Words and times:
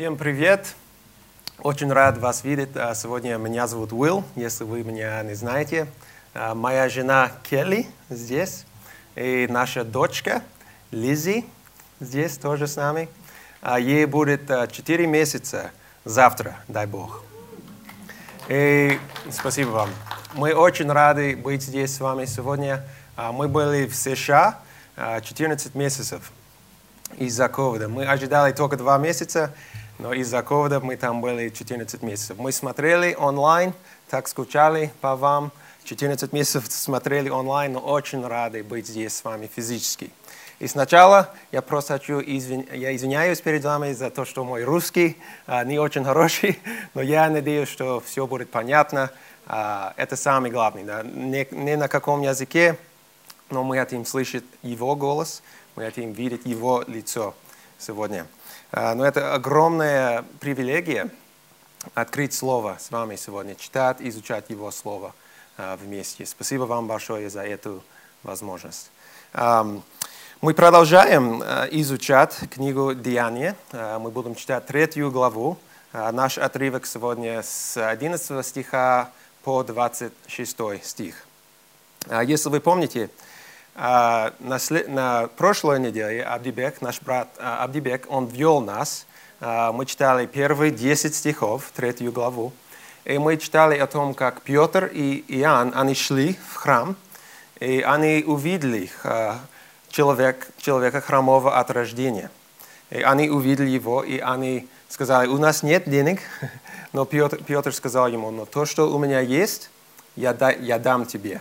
Всем 0.00 0.16
привет! 0.16 0.76
Очень 1.58 1.92
рад 1.92 2.16
вас 2.16 2.42
видеть. 2.42 2.70
А, 2.74 2.94
Сегодня 2.94 3.36
меня 3.36 3.66
зовут 3.66 3.92
Уилл, 3.92 4.24
если 4.34 4.64
вы 4.64 4.82
меня 4.82 5.22
не 5.22 5.34
знаете. 5.34 5.88
А, 6.32 6.54
Моя 6.54 6.88
жена 6.88 7.30
Келли 7.42 7.86
здесь, 8.08 8.64
и 9.14 9.46
наша 9.50 9.84
дочка 9.84 10.42
Лизи 10.90 11.44
здесь 12.00 12.38
тоже 12.38 12.66
с 12.66 12.76
нами. 12.76 13.10
А, 13.60 13.78
Ей 13.78 14.06
будет 14.06 14.46
4 14.48 15.06
месяца 15.06 15.70
завтра, 16.06 16.56
дай 16.66 16.86
Бог. 16.86 17.22
И 18.48 18.98
спасибо 19.30 19.68
вам. 19.68 19.90
Мы 20.32 20.54
очень 20.54 20.90
рады 20.90 21.36
быть 21.36 21.60
здесь 21.62 21.94
с 21.94 22.00
вами 22.00 22.24
сегодня. 22.24 22.82
Мы 23.18 23.48
были 23.48 23.86
в 23.86 23.94
США 23.94 24.60
а, 24.96 25.20
14 25.20 25.74
месяцев 25.74 26.32
из-за 27.18 27.48
ковида. 27.48 27.88
Мы 27.88 28.06
ожидали 28.06 28.52
только 28.52 28.76
два 28.76 28.96
месяца, 28.98 29.52
но 30.00 30.14
из-за 30.14 30.42
ковида 30.42 30.80
мы 30.80 30.96
там 30.96 31.20
были 31.20 31.50
14 31.50 32.02
месяцев. 32.02 32.38
Мы 32.38 32.52
смотрели 32.52 33.14
онлайн, 33.14 33.74
так 34.08 34.28
скучали 34.28 34.92
по 35.00 35.14
вам. 35.14 35.52
14 35.84 36.32
месяцев 36.32 36.64
смотрели 36.68 37.28
онлайн, 37.28 37.74
но 37.74 37.80
очень 37.80 38.26
рады 38.26 38.62
быть 38.62 38.86
здесь 38.86 39.16
с 39.16 39.24
вами 39.24 39.48
физически. 39.54 40.10
И 40.58 40.66
сначала 40.66 41.30
я 41.52 41.62
просто 41.62 41.94
хочу, 41.94 42.20
извин... 42.20 42.66
я 42.72 42.94
извиняюсь 42.94 43.40
перед 43.40 43.64
вами 43.64 43.92
за 43.92 44.10
то, 44.10 44.24
что 44.24 44.44
мой 44.44 44.64
русский 44.64 45.16
а, 45.46 45.64
не 45.64 45.78
очень 45.78 46.04
хороший, 46.04 46.58
но 46.94 47.02
я 47.02 47.28
надеюсь, 47.28 47.68
что 47.68 48.00
все 48.00 48.26
будет 48.26 48.50
понятно. 48.50 49.10
А, 49.46 49.94
это 49.96 50.16
самое 50.16 50.52
главное. 50.52 50.84
Да? 50.84 51.02
Не, 51.02 51.46
не 51.50 51.76
на 51.76 51.88
каком 51.88 52.22
языке, 52.22 52.76
но 53.50 53.64
мы 53.64 53.78
хотим 53.78 54.06
слышать 54.06 54.44
Его 54.62 54.96
голос, 54.96 55.42
мы 55.76 55.84
хотим 55.84 56.12
видеть 56.12 56.46
Его 56.46 56.84
лицо 56.86 57.34
сегодня. 57.78 58.26
А, 58.72 58.94
Но 58.94 59.04
это 59.04 59.34
огромная 59.34 60.24
привилегия 60.38 61.10
открыть 61.94 62.32
Слово 62.32 62.76
с 62.78 62.92
вами 62.92 63.16
сегодня, 63.16 63.56
читать, 63.56 63.96
изучать 63.98 64.48
Его 64.48 64.70
Слово 64.70 65.12
а, 65.56 65.76
вместе. 65.76 66.24
Спасибо 66.24 66.62
вам 66.64 66.86
большое 66.86 67.28
за 67.30 67.42
эту 67.42 67.82
возможность. 68.22 68.92
Мы 69.32 70.54
продолжаем 70.54 71.42
а, 71.42 71.66
изучать 71.72 72.36
книгу 72.48 72.94
«Деяния». 72.94 73.56
Мы 73.72 74.12
будем 74.12 74.36
читать 74.36 74.66
третью 74.66 75.10
главу. 75.10 75.58
Наш 75.92 76.38
отрывок 76.38 76.86
сегодня 76.86 77.42
с 77.42 77.76
11 77.76 78.46
стиха 78.46 79.10
по 79.42 79.64
26 79.64 80.84
стих. 80.84 81.26
Если 82.22 82.48
вы 82.48 82.60
помните, 82.60 83.10
а, 83.82 84.34
на, 84.40 84.58
след- 84.58 84.88
на 84.88 85.28
прошлой 85.38 85.80
неделе 85.80 86.22
Абдибек, 86.22 86.82
наш 86.82 87.00
брат 87.00 87.28
а, 87.38 87.64
Абдибек, 87.64 88.04
он 88.10 88.26
ввел 88.26 88.60
нас. 88.60 89.06
А, 89.40 89.72
Мы 89.72 89.86
читали 89.86 90.26
первые 90.26 90.70
10 90.70 91.14
стихов, 91.14 91.70
третью 91.74 92.12
главу. 92.12 92.52
И 93.06 93.16
мы 93.16 93.38
читали 93.38 93.78
о 93.78 93.86
том, 93.86 94.12
как 94.12 94.42
Петр 94.42 94.84
и 94.92 95.24
Иоанн, 95.28 95.72
они 95.74 95.94
шли 95.94 96.38
в 96.52 96.56
храм, 96.56 96.94
и 97.58 97.80
они 97.80 98.22
увидели 98.26 98.90
человек, 99.88 100.48
человека 100.58 101.00
хромого 101.00 101.58
от 101.58 101.70
рождения. 101.70 102.30
И 102.90 103.00
они 103.00 103.30
увидели 103.30 103.70
его, 103.70 104.02
и 104.02 104.18
они 104.18 104.68
сказали, 104.90 105.26
у 105.28 105.38
нас 105.38 105.62
нет 105.62 105.88
денег, 105.88 106.20
но 106.92 107.06
Петр, 107.06 107.42
Петр 107.42 107.72
сказал 107.72 108.08
ему, 108.08 108.30
но 108.30 108.44
то, 108.44 108.66
что 108.66 108.92
у 108.94 108.98
меня 108.98 109.20
есть, 109.20 109.70
я, 110.16 110.34
да- 110.34 110.50
я 110.50 110.78
дам 110.78 111.06
тебе. 111.06 111.40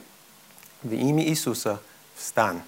В 0.84 0.94
имя 0.94 1.26
Иисуса 1.26 1.82
встань 2.20 2.62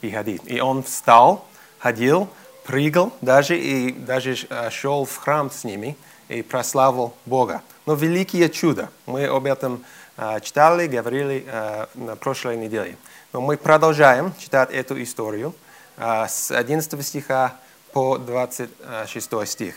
и 0.00 0.10
ходи. 0.10 0.40
И 0.44 0.60
он 0.60 0.82
встал, 0.82 1.46
ходил, 1.78 2.28
прыгал 2.64 3.12
даже 3.20 3.58
и 3.58 3.92
даже 3.92 4.36
э, 4.48 4.70
шел 4.70 5.04
в 5.04 5.16
храм 5.16 5.50
с 5.50 5.64
ними 5.64 5.96
и 6.28 6.42
прославил 6.42 7.14
Бога. 7.26 7.62
Но 7.86 7.94
великие 7.94 8.48
чудо. 8.48 8.90
Мы 9.06 9.26
об 9.26 9.46
этом 9.46 9.84
э, 10.16 10.40
читали, 10.40 10.86
говорили 10.86 11.44
э, 11.46 11.86
на 11.94 12.16
прошлой 12.16 12.56
неделе. 12.56 12.96
Но 13.32 13.40
мы 13.40 13.56
продолжаем 13.56 14.34
читать 14.38 14.70
эту 14.70 15.02
историю 15.02 15.54
с 15.96 16.50
11 16.50 17.06
стиха 17.06 17.54
по 17.92 18.18
26 18.18 19.46
стих. 19.46 19.74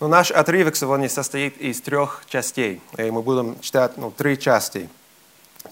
Но 0.00 0.08
наш 0.08 0.30
отрывок 0.30 0.76
сегодня 0.76 1.08
состоит 1.08 1.56
из 1.58 1.80
трех 1.80 2.22
частей. 2.28 2.80
И 2.98 3.10
мы 3.10 3.22
будем 3.22 3.58
читать 3.60 3.96
ну, 3.96 4.10
три 4.10 4.38
части. 4.38 4.88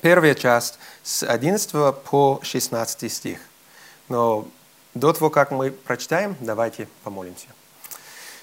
Первая 0.01 0.35
часть 0.35 0.79
с 1.03 1.23
11 1.23 1.71
по 2.05 2.41
16 2.43 3.13
стих. 3.13 3.39
Но 4.09 4.49
до 4.95 5.13
того, 5.13 5.31
как 5.31 5.51
мы 5.51 5.71
прочитаем, 5.71 6.37
давайте 6.41 6.89
помолимся. 7.05 7.47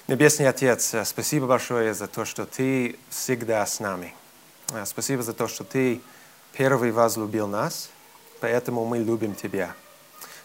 Небесный 0.08 0.48
Отец, 0.48 0.94
э, 0.94 1.04
спасибо 1.04 1.46
большое 1.46 1.94
за 1.94 2.08
то, 2.08 2.24
что 2.24 2.44
Ты 2.44 2.98
всегда 3.10 3.64
с 3.64 3.78
нами. 3.78 4.14
Э, 4.72 4.84
Спасибо 4.84 5.22
за 5.22 5.32
то, 5.32 5.46
что 5.46 5.62
Ты 5.62 6.00
первый 6.52 6.90
возлюбил 6.90 7.46
нас, 7.46 7.90
поэтому 8.40 8.84
мы 8.84 8.98
любим 8.98 9.34
Тебя. 9.34 9.74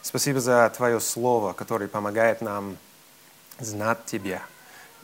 Спасибо 0.04 0.40
за 0.40 0.72
Твое 0.76 1.00
Слово, 1.00 1.54
которое 1.54 1.88
помогает 1.88 2.42
нам 2.42 2.78
знать 3.60 4.06
Тебя, 4.06 4.44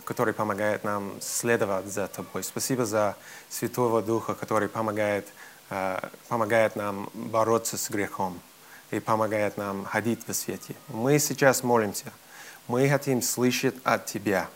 который 0.04 0.34
помогает 0.34 0.84
нам 0.84 1.20
следовать 1.22 1.88
за 1.88 2.08
Тобой. 2.08 2.44
Спасибо 2.44 2.86
за 2.86 3.16
Святого 3.50 4.04
Духа, 4.04 4.36
который 4.36 4.70
помогает, 4.70 5.28
помогает 6.28 6.76
нам 6.76 7.10
бороться 7.14 7.78
с 7.78 7.90
грехом 7.90 8.40
и 8.92 9.00
помогает 9.00 9.58
нам 9.58 9.86
ходить 9.86 10.28
в 10.28 10.34
свете. 10.34 10.76
Мы 10.90 11.18
сейчас 11.20 11.64
молимся. 11.64 12.12
Мы 12.68 12.90
хотим 12.90 13.22
слышать 13.22 13.76
от 13.84 14.06
Тебя. 14.06 14.50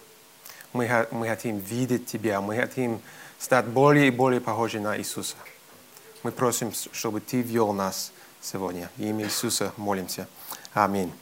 Мы, 0.74 1.08
мы 1.12 1.28
хотим 1.28 1.58
видеть 1.58 2.06
Тебя. 2.06 2.42
Мы 2.42 2.58
хотим 2.58 3.02
стать 3.40 3.66
более 3.66 4.08
и 4.08 4.12
более 4.12 4.42
похожи 4.42 4.80
на 4.80 4.98
Иисуса. 4.98 5.36
Мы 6.24 6.32
просим, 6.32 6.74
чтобы 6.92 7.22
Ты 7.22 7.42
вел 7.42 7.72
нас 7.72 8.12
сегодня. 8.42 8.90
В 8.98 9.02
имя 9.02 9.26
Иисуса 9.26 9.72
молимся. 9.78 10.28
Аминь. 10.74 11.14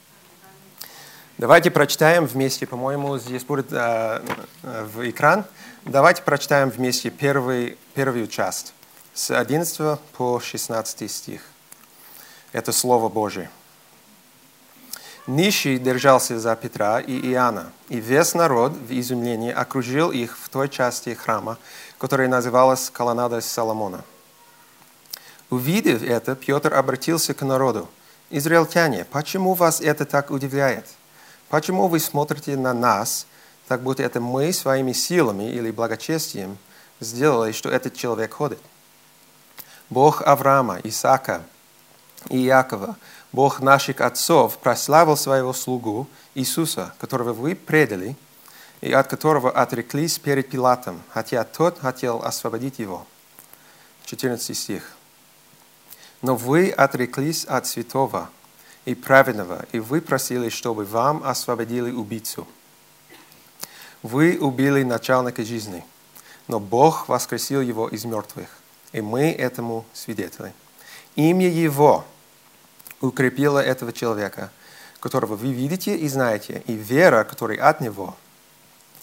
Давайте 1.37 1.71
прочитаем 1.71 2.25
вместе, 2.25 2.67
по-моему, 2.67 3.17
здесь 3.17 3.43
будет 3.43 3.71
э, 3.71 4.21
э, 4.61 4.83
в 4.85 5.09
экран. 5.09 5.45
Давайте 5.83 6.21
прочитаем 6.21 6.69
вместе 6.69 7.09
первый, 7.09 7.77
первую 7.95 8.27
часть, 8.27 8.73
с 9.13 9.29
11 9.29 9.99
по 10.17 10.39
16 10.39 11.11
стих. 11.11 11.41
Это 12.51 12.71
Слово 12.71 13.09
Божие. 13.09 13.49
Нищий 15.27 15.77
держался 15.77 16.39
за 16.39 16.55
Петра 16.55 16.99
и 16.99 17.31
Иоанна, 17.31 17.71
и 17.89 17.97
весь 17.97 18.33
народ 18.33 18.73
в 18.73 18.91
изумлении 18.91 19.51
окружил 19.51 20.11
их 20.11 20.37
в 20.37 20.49
той 20.49 20.67
части 20.67 21.13
храма, 21.13 21.59
которая 21.99 22.27
называлась 22.27 22.89
колоннадой 22.89 23.43
Соломона. 23.43 24.03
Увидев 25.51 26.01
это, 26.01 26.35
Петр 26.35 26.73
обратился 26.73 27.35
к 27.35 27.45
народу. 27.45 27.87
«Израильтяне, 28.31 29.05
почему 29.05 29.53
вас 29.53 29.79
это 29.79 30.05
так 30.05 30.31
удивляет? 30.31 30.87
Почему 31.49 31.87
вы 31.87 31.99
смотрите 31.99 32.57
на 32.57 32.73
нас, 32.73 33.27
так 33.67 33.83
будто 33.83 34.01
это 34.01 34.19
мы 34.19 34.51
своими 34.51 34.91
силами 34.91 35.51
или 35.51 35.69
благочестием 35.69 36.57
сделали, 36.99 37.51
что 37.51 37.69
этот 37.69 37.95
человек 37.95 38.33
ходит? 38.33 38.59
Бог 39.89 40.21
Авраама, 40.21 40.79
Исаака 40.83 41.43
и 42.29 42.45
Иакова, 42.45 42.95
Бог 43.31 43.59
наших 43.59 44.01
отцов, 44.01 44.57
прославил 44.59 45.17
своего 45.17 45.53
слугу 45.53 46.07
Иисуса, 46.35 46.93
которого 46.99 47.33
вы 47.33 47.55
предали, 47.55 48.15
и 48.81 48.91
от 48.91 49.07
которого 49.07 49.49
отреклись 49.49 50.19
перед 50.19 50.49
Пилатом, 50.49 51.01
хотя 51.09 51.43
тот 51.43 51.79
хотел 51.79 52.23
освободить 52.23 52.79
его». 52.79 53.05
14 54.05 54.55
стих. 54.57 54.91
Но 56.21 56.35
вы 56.35 56.69
отреклись 56.69 57.45
от 57.45 57.67
святого 57.67 58.29
и 58.85 58.95
праведного, 58.95 59.65
и 59.71 59.79
вы 59.79 60.01
просили, 60.01 60.49
чтобы 60.49 60.85
вам 60.85 61.23
освободили 61.23 61.91
убийцу. 61.91 62.47
Вы 64.01 64.37
убили 64.39 64.83
начальника 64.83 65.43
жизни, 65.43 65.85
но 66.47 66.59
Бог 66.59 67.07
воскресил 67.07 67.61
его 67.61 67.87
из 67.87 68.03
мертвых, 68.03 68.49
и 68.93 69.01
мы 69.01 69.31
этому 69.31 69.85
свидетели. 69.93 70.53
Имя 71.15 71.49
Его 71.49 72.05
укрепило 73.01 73.59
этого 73.59 73.91
человека, 73.91 74.51
которого 74.99 75.35
вы 75.35 75.51
видите 75.51 75.97
и 75.97 76.07
знаете, 76.07 76.63
и 76.65 76.73
вера, 76.73 77.25
которая 77.25 77.59
от 77.67 77.81
Него, 77.81 78.15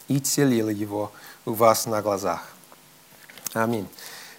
и 0.09 0.19
целила 0.19 0.71
его 0.71 1.13
у 1.45 1.53
вас 1.53 1.87
на 1.87 2.03
глазах. 2.03 2.49
Аминь. 3.53 3.87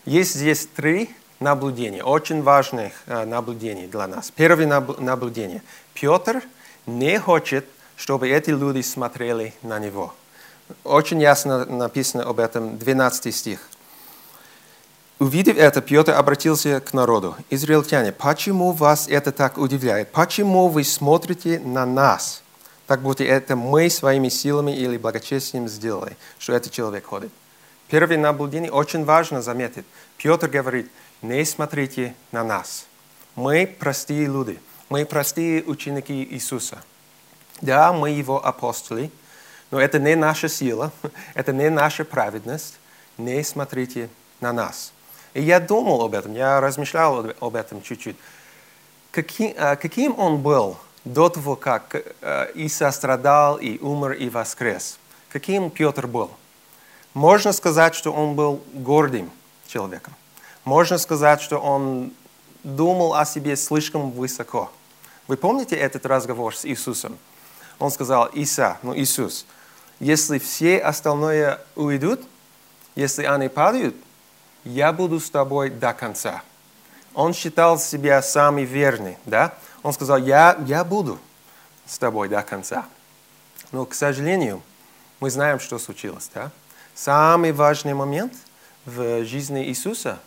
Есть 0.05 0.33
здесь 0.33 0.67
три 0.75 1.13
наблюдения, 1.39 2.03
очень 2.03 2.41
важных 2.41 2.93
э, 3.05 3.25
наблюдений 3.25 3.87
для 3.87 4.07
нас. 4.07 4.31
Первое 4.31 4.67
наб- 4.67 4.99
наблюдение. 4.99 5.61
Петр 5.93 6.43
не 6.85 7.19
хочет, 7.19 7.65
чтобы 7.95 8.29
эти 8.29 8.49
люди 8.49 8.81
смотрели 8.81 9.53
на 9.61 9.79
него. 9.79 10.13
Очень 10.83 11.21
ясно 11.21 11.65
написано 11.65 12.23
об 12.23 12.39
этом 12.39 12.77
12 12.77 13.35
стих. 13.35 13.69
Увидев 15.21 15.55
это, 15.55 15.83
Петр 15.83 16.13
обратился 16.13 16.79
к 16.79 16.93
народу. 16.93 17.35
«Израильтяне, 17.51 18.11
почему 18.11 18.71
вас 18.71 19.07
это 19.07 19.31
так 19.31 19.59
удивляет? 19.59 20.11
Почему 20.11 20.67
вы 20.67 20.83
смотрите 20.83 21.59
на 21.59 21.85
нас, 21.85 22.41
как 22.87 23.03
будто 23.03 23.23
это 23.23 23.55
мы 23.55 23.91
своими 23.91 24.29
силами 24.29 24.75
или 24.75 24.97
благочестием 24.97 25.67
сделали, 25.67 26.17
что 26.39 26.53
этот 26.53 26.71
человек 26.71 27.05
ходит. 27.05 27.31
Первое 27.87 28.17
наблюдение 28.17 28.71
очень 28.71 29.05
важно 29.05 29.43
заметить. 29.43 29.85
Петр 30.17 30.47
говорит, 30.47 30.89
не 31.21 31.45
смотрите 31.45 32.15
на 32.31 32.43
нас. 32.43 32.87
Мы 33.35 33.67
простые 33.67 34.25
люди, 34.25 34.59
мы 34.89 35.05
простые 35.05 35.63
ученики 35.65 36.27
Иисуса. 36.31 36.81
Да, 37.61 37.93
мы 37.93 38.09
его 38.09 38.43
апостоли, 38.43 39.11
но 39.69 39.79
это 39.79 39.99
не 39.99 40.15
наша 40.15 40.49
сила, 40.49 40.91
это 41.35 41.53
не 41.53 41.69
наша 41.69 42.05
праведность. 42.05 42.79
Не 43.19 43.43
смотрите 43.43 44.09
на 44.39 44.51
нас. 44.51 44.93
И 45.33 45.41
я 45.41 45.59
думал 45.59 46.01
об 46.01 46.13
этом, 46.13 46.33
я 46.33 46.59
размышлял 46.59 47.25
об 47.39 47.55
этом 47.55 47.81
чуть-чуть. 47.81 48.17
Каким, 49.11 49.53
каким 49.55 50.19
он 50.19 50.41
был 50.41 50.77
до 51.05 51.29
того, 51.29 51.55
как 51.55 51.95
Иисус 52.55 52.95
страдал 52.95 53.57
и 53.57 53.77
умер 53.79 54.13
и 54.13 54.29
воскрес? 54.29 54.97
Каким 55.29 55.69
Петр 55.69 56.07
был? 56.07 56.31
Можно 57.13 57.53
сказать, 57.53 57.95
что 57.95 58.11
он 58.11 58.35
был 58.35 58.61
гордым 58.73 59.31
человеком. 59.67 60.13
Можно 60.63 60.97
сказать, 60.97 61.41
что 61.41 61.57
он 61.57 62.13
думал 62.63 63.15
о 63.15 63.25
себе 63.25 63.55
слишком 63.55 64.11
высоко. 64.11 64.71
Вы 65.27 65.37
помните 65.37 65.75
этот 65.75 66.05
разговор 66.05 66.55
с 66.55 66.65
Иисусом? 66.65 67.17
Он 67.79 67.89
сказал, 67.89 68.27
Иса, 68.27 68.77
ну 68.83 68.95
Иисус, 68.95 69.45
если 69.99 70.39
все 70.39 70.77
остальные 70.77 71.59
уйдут, 71.75 72.21
если 72.95 73.23
они 73.23 73.47
падают, 73.47 73.95
я 74.63 74.93
буду 74.93 75.19
с 75.19 75.29
тобой 75.29 75.69
до 75.69 75.93
конца. 75.93 76.43
Он 77.13 77.33
считал 77.33 77.77
себя 77.79 78.21
самый 78.21 78.65
верный, 78.65 79.17
да? 79.25 79.53
Он 79.83 79.93
сказал, 79.93 80.17
я, 80.17 80.57
я 80.65 80.83
буду 80.83 81.19
с 81.85 81.97
тобой 81.97 82.29
до 82.29 82.41
конца. 82.41 82.85
Но, 83.71 83.85
к 83.85 83.93
сожалению, 83.93 84.61
мы 85.19 85.29
знаем, 85.29 85.59
что 85.59 85.79
случилось, 85.79 86.29
да? 86.33 86.51
Самый 86.93 87.51
важный 87.51 87.93
момент 87.93 88.33
в 88.85 89.25
жизни 89.25 89.65
Иисуса, 89.65 90.19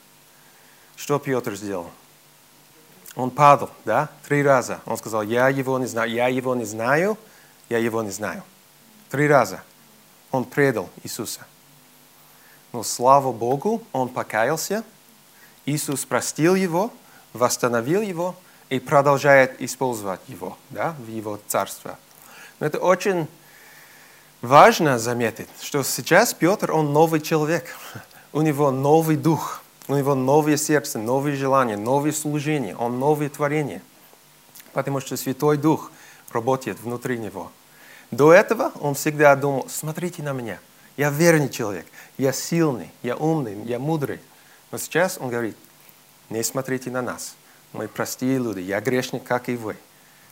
что 0.96 1.18
Петр 1.18 1.54
сделал? 1.54 1.90
Он 3.16 3.30
падал, 3.30 3.70
да, 3.84 4.08
три 4.26 4.42
раза. 4.42 4.80
Он 4.86 4.96
сказал, 4.96 5.22
я 5.22 5.48
его 5.48 5.78
не 5.78 5.86
знаю, 5.86 6.10
я 6.10 6.28
его 6.28 6.54
не 6.54 6.64
знаю, 6.64 7.16
я 7.68 7.78
его 7.78 8.02
не 8.02 8.10
знаю. 8.10 8.42
Три 9.10 9.28
раза 9.28 9.62
он 10.30 10.44
предал 10.44 10.88
Иисуса. 11.02 11.46
Но 12.74 12.82
слава 12.82 13.30
Богу, 13.30 13.84
он 13.92 14.08
покаялся, 14.08 14.82
Иисус 15.64 16.04
простил 16.04 16.56
его, 16.56 16.90
восстановил 17.32 18.02
его 18.02 18.34
и 18.68 18.80
продолжает 18.80 19.62
использовать 19.62 20.18
его 20.26 20.58
да, 20.70 20.96
в 20.98 21.08
его 21.08 21.38
царство. 21.46 21.96
Но 22.58 22.66
это 22.66 22.80
очень 22.80 23.28
важно 24.42 24.98
заметить, 24.98 25.46
что 25.62 25.84
сейчас 25.84 26.34
Петр, 26.34 26.72
он 26.72 26.92
новый 26.92 27.20
человек. 27.20 27.76
У 28.32 28.42
него 28.42 28.72
новый 28.72 29.16
дух, 29.16 29.62
у 29.86 29.94
него 29.94 30.16
новое 30.16 30.56
сердце, 30.56 30.98
новые 30.98 31.36
желания, 31.36 31.76
новые 31.76 32.12
служения, 32.12 32.74
он 32.74 32.98
новое 32.98 33.28
творение. 33.28 33.82
Потому 34.72 34.98
что 34.98 35.16
Святой 35.16 35.58
Дух 35.58 35.92
работает 36.32 36.80
внутри 36.80 37.18
него. 37.18 37.52
До 38.10 38.32
этого 38.32 38.72
он 38.80 38.96
всегда 38.96 39.36
думал, 39.36 39.68
смотрите 39.68 40.24
на 40.24 40.32
меня– 40.32 40.58
я 40.96 41.10
верный 41.10 41.48
человек, 41.48 41.86
я 42.18 42.32
сильный, 42.32 42.90
я 43.02 43.16
умный, 43.16 43.60
я 43.64 43.78
мудрый. 43.78 44.20
Но 44.70 44.78
сейчас 44.78 45.18
он 45.18 45.28
говорит, 45.28 45.56
не 46.30 46.42
смотрите 46.42 46.90
на 46.90 47.02
нас. 47.02 47.34
Мы 47.72 47.88
простые 47.88 48.38
люди, 48.38 48.60
я 48.60 48.80
грешник, 48.80 49.24
как 49.24 49.48
и 49.48 49.56
вы. 49.56 49.76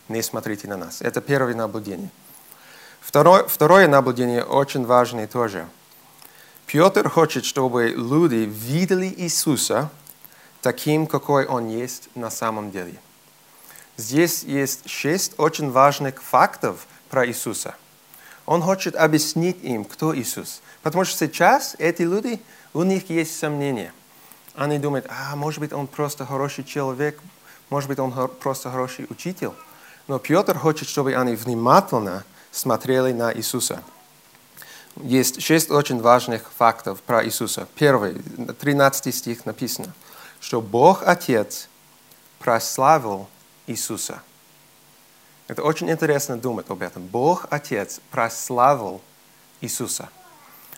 Не 0.08 0.22
смотрите 0.22 0.68
на 0.68 0.76
нас. 0.76 1.02
Это 1.02 1.20
первое 1.20 1.54
наблюдение. 1.54 2.10
Второе, 3.00 3.44
второе 3.44 3.88
наблюдение 3.88 4.44
очень 4.44 4.84
важное 4.84 5.26
тоже. 5.26 5.68
Петр 6.66 7.08
хочет, 7.08 7.44
чтобы 7.44 7.88
люди 7.88 8.48
видели 8.48 9.12
Иисуса 9.16 9.90
таким, 10.60 11.08
какой 11.08 11.46
Он 11.46 11.68
есть 11.68 12.08
на 12.14 12.30
самом 12.30 12.70
деле. 12.70 12.94
Здесь 13.96 14.44
есть 14.44 14.88
шесть 14.88 15.34
очень 15.38 15.70
важных 15.70 16.22
фактов 16.22 16.86
про 17.10 17.26
Иисуса– 17.26 17.74
он 18.46 18.62
хочет 18.62 18.96
объяснить 18.96 19.62
им, 19.62 19.84
кто 19.84 20.16
Иисус. 20.16 20.60
Потому 20.82 21.04
что 21.04 21.16
сейчас 21.16 21.76
эти 21.78 22.02
люди, 22.02 22.40
у 22.74 22.82
них 22.82 23.08
есть 23.10 23.38
сомнения. 23.38 23.92
Они 24.54 24.78
думают, 24.78 25.06
а 25.08 25.36
может 25.36 25.60
быть 25.60 25.72
он 25.72 25.86
просто 25.86 26.26
хороший 26.26 26.64
человек, 26.64 27.20
может 27.70 27.88
быть 27.88 27.98
он 27.98 28.12
просто 28.40 28.70
хороший 28.70 29.06
учитель. 29.08 29.52
Но 30.08 30.18
Петр 30.18 30.58
хочет, 30.58 30.88
чтобы 30.88 31.14
они 31.14 31.34
внимательно 31.34 32.24
смотрели 32.50 33.12
на 33.12 33.32
Иисуса. 33.32 33.82
Есть 34.96 35.40
шесть 35.40 35.70
очень 35.70 36.00
важных 36.00 36.50
фактов 36.52 37.00
про 37.00 37.24
Иисуса. 37.24 37.66
Первый, 37.76 38.20
13 38.60 39.14
стих 39.14 39.46
написано, 39.46 39.94
что 40.40 40.60
Бог 40.60 41.02
Отец 41.06 41.68
прославил 42.38 43.28
Иисуса– 43.66 44.20
это 45.48 45.62
очень 45.62 45.90
интересно 45.90 46.36
думать 46.36 46.66
об 46.70 46.82
этом. 46.82 47.06
Бог 47.06 47.46
Отец 47.50 48.00
прославил 48.10 49.00
Иисуса. 49.60 50.08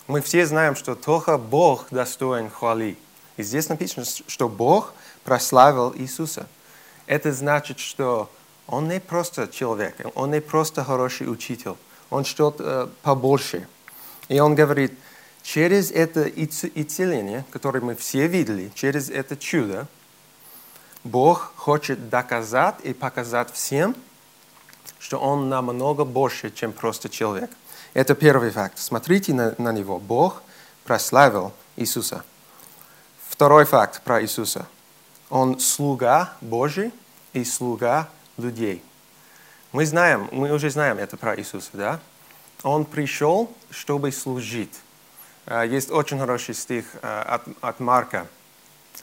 Мы 0.07 0.21
все 0.21 0.47
знаем, 0.47 0.77
что 0.77 0.95
только 0.95 1.39
Бог 1.39 1.87
достоин 1.91 2.51
хвали. 2.51 2.99
И 3.37 3.43
здесь 3.43 3.69
написано, 3.69 4.05
что 4.05 4.49
Бог 4.49 4.95
прославил 5.25 5.95
Иисуса. 5.97 6.47
Это 7.07 7.33
значит, 7.33 7.79
что 7.79 8.31
Он 8.67 8.89
не 8.89 9.01
просто 9.01 9.49
человек, 9.49 9.97
Он 10.15 10.31
не 10.31 10.41
просто 10.41 10.85
хороший 10.85 11.31
учитель, 11.31 11.75
Он 12.11 12.25
что-то 12.25 12.65
э, 12.65 12.89
побольше. 13.03 13.67
И 14.29 14.39
Он 14.41 14.55
говорит, 14.55 14.93
через 15.43 15.91
это 15.91 16.29
исцеление, 16.29 17.45
которое 17.51 17.81
мы 17.81 17.95
все 17.95 18.27
видели, 18.27 18.71
через 18.75 19.11
это 19.11 19.37
чудо, 19.37 19.87
Бог 21.03 21.53
хочет 21.57 22.09
доказать 22.09 22.77
и 22.83 22.95
показать 22.95 23.53
всем, 23.53 23.95
что 24.99 25.19
он 25.19 25.49
намного 25.49 26.05
больше, 26.05 26.51
чем 26.51 26.73
просто 26.73 27.09
человек. 27.09 27.51
Это 27.93 28.15
первый 28.15 28.51
факт. 28.51 28.79
Смотрите 28.79 29.35
на, 29.35 29.55
на 29.59 29.73
него. 29.73 29.99
Бог 29.99 30.43
прославил 30.85 31.53
Иисуса. 31.77 32.25
Второй 33.29 33.65
факт 33.65 34.03
про 34.03 34.23
Иисуса. 34.23 34.67
Он 35.31 35.59
слуга 35.59 36.33
Божий 36.41 36.93
и 37.33 37.45
слуга 37.45 38.09
людей. 38.37 38.83
Мы 39.73 39.87
знаем, 39.87 40.29
мы 40.31 40.53
уже 40.53 40.71
знаем 40.71 40.99
это 40.99 41.17
про 41.17 41.37
Иисуса, 41.37 41.71
да? 41.73 42.01
Он 42.63 42.85
пришел, 42.85 43.53
чтобы 43.71 44.13
служить. 44.13 44.75
А, 45.47 45.65
есть 45.65 45.91
очень 45.91 46.19
хороший 46.19 46.55
стих 46.55 46.87
а, 47.03 47.23
от, 47.23 47.43
от 47.61 47.81
Марка, 47.81 48.27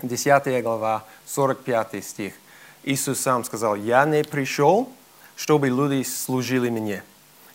10 0.02 0.64
глава, 0.64 1.04
45 1.28 2.04
стих. 2.04 2.34
Иисус 2.84 3.20
сам 3.20 3.44
сказал, 3.44 3.76
«Я 3.76 4.06
не 4.06 4.24
пришел, 4.24 4.92
чтобы 5.42 5.70
люди 5.70 6.04
служили 6.04 6.70
мне. 6.70 7.04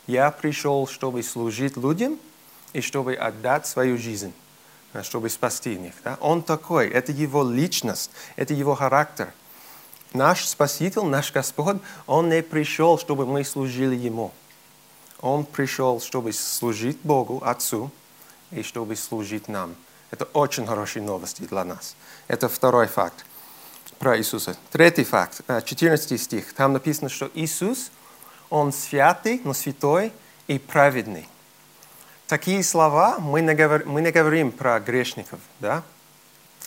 Я 0.08 0.32
пришел, 0.32 0.88
чтобы 0.88 1.22
служить 1.22 1.76
людям 1.76 2.18
и 2.72 2.80
чтобы 2.80 3.14
отдать 3.14 3.64
свою 3.68 3.96
жизнь, 3.96 4.32
э, 4.92 5.04
чтобы 5.04 5.30
спасти 5.30 5.74
их. 5.74 5.94
Да? 6.02 6.18
Он 6.20 6.42
такой, 6.42 6.88
это 6.88 7.12
его 7.12 7.48
личность, 7.48 8.10
это 8.34 8.54
его 8.54 8.74
характер. 8.74 9.32
Наш 10.12 10.46
Спаситель, 10.48 11.04
наш 11.04 11.30
Господь, 11.30 11.76
Он 12.08 12.28
не 12.28 12.42
пришел, 12.42 12.98
чтобы 12.98 13.24
мы 13.24 13.44
служили 13.44 13.94
Ему. 13.94 14.32
Он 15.20 15.44
пришел, 15.44 16.00
чтобы 16.00 16.32
служить 16.32 16.98
Богу, 17.04 17.40
Отцу, 17.44 17.92
и 18.50 18.64
чтобы 18.64 18.96
служить 18.96 19.46
нам. 19.46 19.76
Это 20.10 20.24
очень 20.32 20.66
хорошие 20.66 21.04
новости 21.04 21.42
для 21.42 21.64
нас. 21.64 21.94
Это 22.26 22.48
второй 22.48 22.88
факт 22.88 23.24
про 23.98 24.18
Иисуса. 24.18 24.56
Третий 24.70 25.04
факт, 25.04 25.40
14 25.64 26.12
э, 26.12 26.18
стих. 26.18 26.52
Там 26.52 26.72
написано, 26.72 27.08
что 27.08 27.30
Иисус, 27.34 27.90
Он 28.50 28.72
святый, 28.72 29.40
но 29.44 29.54
святой 29.54 30.12
и 30.46 30.58
праведный. 30.58 31.28
Такие 32.26 32.62
слова 32.64 33.18
мы 33.18 33.40
не, 33.40 33.54
говорим, 33.54 33.90
мы 33.90 34.02
не 34.02 34.10
говорим 34.10 34.50
про 34.52 34.80
грешников. 34.80 35.40
Да? 35.60 35.82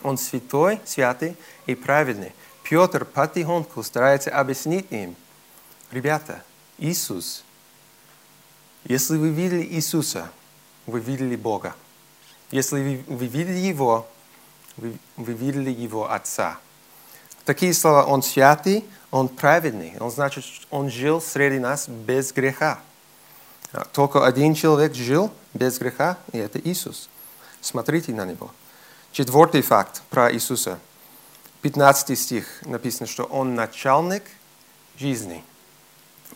Он 0.03 0.17
святой, 0.17 0.79
святый 0.85 1.35
и 1.65 1.75
праведный. 1.75 2.33
Петр 2.63 3.03
потихоньку 3.03 3.83
старается 3.83 4.31
объяснить 4.31 4.87
им, 4.91 5.15
ребята, 5.91 6.43
Иисус, 6.77 7.43
если 8.85 9.17
вы 9.17 9.29
видели 9.29 9.63
Иисуса, 9.63 10.31
вы 10.85 10.99
видели 10.99 11.35
Бога. 11.35 11.75
Если 12.51 13.03
вы, 13.07 13.15
вы 13.15 13.27
видели 13.27 13.57
Его, 13.57 14.07
вы, 14.77 14.97
вы 15.17 15.33
видели 15.33 15.69
Его 15.69 16.11
Отца. 16.11 16.59
Такие 17.45 17.73
слова, 17.73 18.05
Он 18.05 18.21
святый, 18.21 18.85
Он 19.11 19.27
праведный. 19.27 19.93
Он 19.99 20.11
значит, 20.11 20.45
Он 20.69 20.89
жил 20.89 21.21
среди 21.21 21.59
нас 21.59 21.87
без 21.87 22.31
греха. 22.31 22.79
Только 23.91 24.25
один 24.25 24.55
человек 24.55 24.95
жил 24.95 25.31
без 25.53 25.77
греха, 25.77 26.17
и 26.31 26.37
это 26.37 26.59
Иисус. 26.59 27.09
Смотрите 27.61 28.13
на 28.13 28.25
Него. 28.25 28.51
Четвертый 29.11 29.61
факт 29.61 30.01
про 30.09 30.31
Иисуса. 30.33 30.79
15 31.61 32.17
стих 32.17 32.45
написано, 32.65 33.05
что 33.05 33.25
Он 33.25 33.53
начальник 33.53 34.23
жизни. 34.97 35.43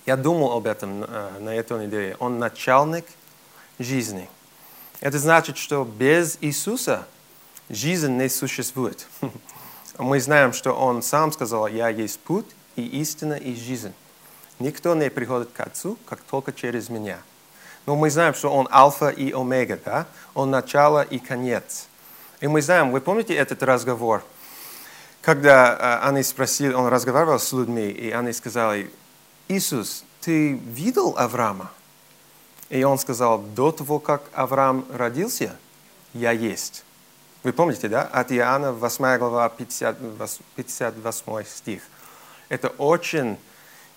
Я 0.05 0.17
думал 0.17 0.51
об 0.51 0.67
этом 0.67 1.03
э, 1.03 1.39
на 1.39 1.49
этой 1.55 1.85
неделе. 1.85 2.17
Он 2.19 2.39
начальник 2.39 3.05
жизни. 3.79 4.29
Это 4.99 5.17
значит, 5.17 5.57
что 5.57 5.85
без 5.85 6.37
Иисуса 6.41 7.07
жизнь 7.69 8.11
не 8.17 8.29
существует. 8.29 9.07
Мы 9.97 10.19
знаем, 10.19 10.53
что 10.53 10.73
Он 10.73 11.01
сам 11.01 11.31
сказал, 11.31 11.67
«Я 11.67 11.89
есть 11.89 12.19
путь 12.19 12.47
и 12.75 12.85
истина 13.01 13.33
и 13.33 13.55
жизнь». 13.55 13.93
Никто 14.59 14.95
не 14.95 15.09
приходит 15.09 15.51
к 15.51 15.59
Отцу, 15.59 15.97
как 16.05 16.19
только 16.21 16.53
через 16.53 16.89
меня. 16.89 17.19
Но 17.85 17.95
мы 17.95 18.09
знаем, 18.09 18.33
что 18.33 18.49
Он 18.49 18.67
альфа 18.71 19.09
и 19.09 19.31
омега, 19.31 19.79
да? 19.83 20.07
Он 20.33 20.49
начало 20.51 21.01
и 21.01 21.19
конец. 21.19 21.87
И 22.39 22.47
мы 22.47 22.61
знаем, 22.61 22.91
вы 22.91 23.01
помните 23.01 23.33
этот 23.35 23.63
разговор, 23.63 24.23
когда 25.21 25.99
э, 26.03 26.07
они 26.07 26.21
спросили, 26.23 26.73
он 26.73 26.87
разговаривал 26.87 27.39
с 27.39 27.53
людьми, 27.53 27.89
и 27.89 28.11
они 28.11 28.33
сказали, 28.33 28.91
Иисус, 29.47 30.03
ты 30.19 30.53
видел 30.53 31.15
Авраама? 31.17 31.71
И 32.69 32.83
он 32.83 32.97
сказал, 32.97 33.39
до 33.39 33.71
того, 33.71 33.99
как 33.99 34.23
Авраам 34.33 34.85
родился, 34.91 35.55
я 36.13 36.31
есть. 36.31 36.83
Вы 37.43 37.51
помните, 37.51 37.89
да? 37.89 38.03
От 38.03 38.31
Иоанна 38.31 38.71
8 38.71 39.17
глава 39.17 39.49
50, 39.49 39.97
58 40.55 41.43
стих. 41.45 41.83
Это 42.47 42.69
очень 42.69 43.37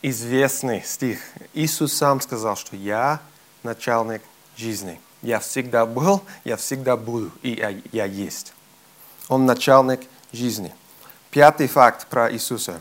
известный 0.03 0.83
стих. 0.83 1.21
Иисус 1.55 1.93
сам 1.93 2.21
сказал, 2.21 2.57
что 2.57 2.75
я 2.75 3.21
начальник 3.63 4.23
жизни. 4.57 5.01
Я 5.23 5.39
всегда 5.39 5.87
был, 5.87 6.23
я 6.45 6.57
всегда 6.57 6.97
буду, 6.97 7.31
и 7.43 7.51
я, 7.51 7.75
я 7.93 8.05
есть. 8.05 8.53
Он 9.29 9.47
начальник 9.47 10.01
жизни. 10.33 10.75
Пятый 11.31 11.69
факт 11.69 12.09
про 12.09 12.33
Иисуса. 12.33 12.81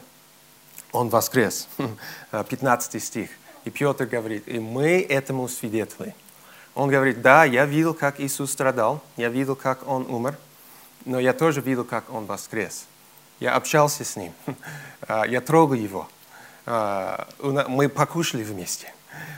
Он 0.91 1.10
воскрес. 1.10 1.67
15 2.31 3.03
стих. 3.03 3.29
И 3.65 3.69
Петр 3.69 4.05
говорит, 4.05 4.48
и 4.48 4.57
мы 4.57 5.01
этому 5.01 5.48
свидетели. 5.48 6.15
Он 6.74 6.89
говорит, 6.89 7.22
да, 7.22 7.45
я 7.45 7.65
видел, 7.65 7.93
как 7.93 8.19
Иисус 8.19 8.51
страдал, 8.51 9.01
я 9.15 9.29
видел, 9.29 9.55
как 9.55 9.88
Он 9.88 10.05
умер, 10.10 10.38
но 11.05 11.19
я 11.19 11.33
тоже 11.33 11.62
видел, 11.62 11.83
как 11.85 12.12
Он 12.12 12.25
воскрес. 12.25 12.85
Я 13.39 13.55
общался 13.55 14.03
с 14.03 14.15
Ним, 14.15 14.33
а, 15.07 15.25
я 15.25 15.41
трогал 15.41 15.75
Его, 15.75 16.09
а, 16.65 17.27
мы 17.39 17.89
покушали 17.89 18.43
вместе. 18.43 18.93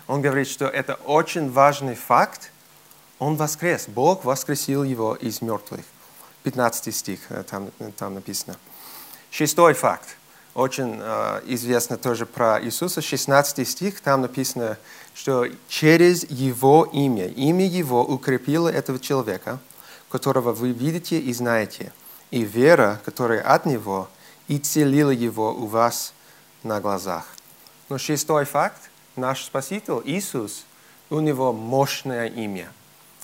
Он 0.07 0.21
говорит, 0.21 0.47
что 0.47 0.65
это 0.65 0.95
очень 0.95 1.51
важный 1.51 1.95
факт. 1.95 2.51
Он 3.19 3.35
воскрес, 3.35 3.87
Бог 3.87 4.25
воскресил 4.25 4.83
Его 4.83 5.15
из 5.15 5.41
мертвых. 5.41 5.85
15 6.43 6.95
стих, 6.95 7.19
э, 7.29 7.43
там, 7.43 7.71
там 7.97 8.13
написано. 8.13 8.55
Шестой 9.31 9.73
факт 9.73 10.17
очень 10.57 10.97
э, 10.99 11.41
известно 11.45 11.97
тоже 11.97 12.25
про 12.25 12.59
Иисуса, 12.63 12.99
16 12.99 13.67
стих, 13.67 14.01
там 14.01 14.21
написано, 14.21 14.77
что 15.13 15.45
через 15.67 16.27
Его 16.31 16.89
имя, 16.91 17.27
имя 17.27 17.67
Его 17.67 18.03
укрепило 18.03 18.67
этого 18.67 18.97
человека, 18.97 19.59
которого 20.09 20.53
вы 20.53 20.71
видите 20.71 21.19
и 21.19 21.33
знаете, 21.33 21.91
и 22.31 22.43
вера, 22.43 23.01
которая 23.05 23.41
от 23.41 23.65
Него, 23.65 24.09
и 24.47 24.57
целила 24.57 25.11
его 25.11 25.53
у 25.53 25.65
вас 25.65 26.13
на 26.63 26.79
глазах. 26.79 27.25
Но 27.89 27.97
шестой 27.97 28.45
факт, 28.45 28.89
наш 29.15 29.45
Спаситель 29.45 30.01
Иисус, 30.05 30.65
у 31.09 31.19
него 31.19 31.53
мощное 31.53 32.27
имя, 32.27 32.71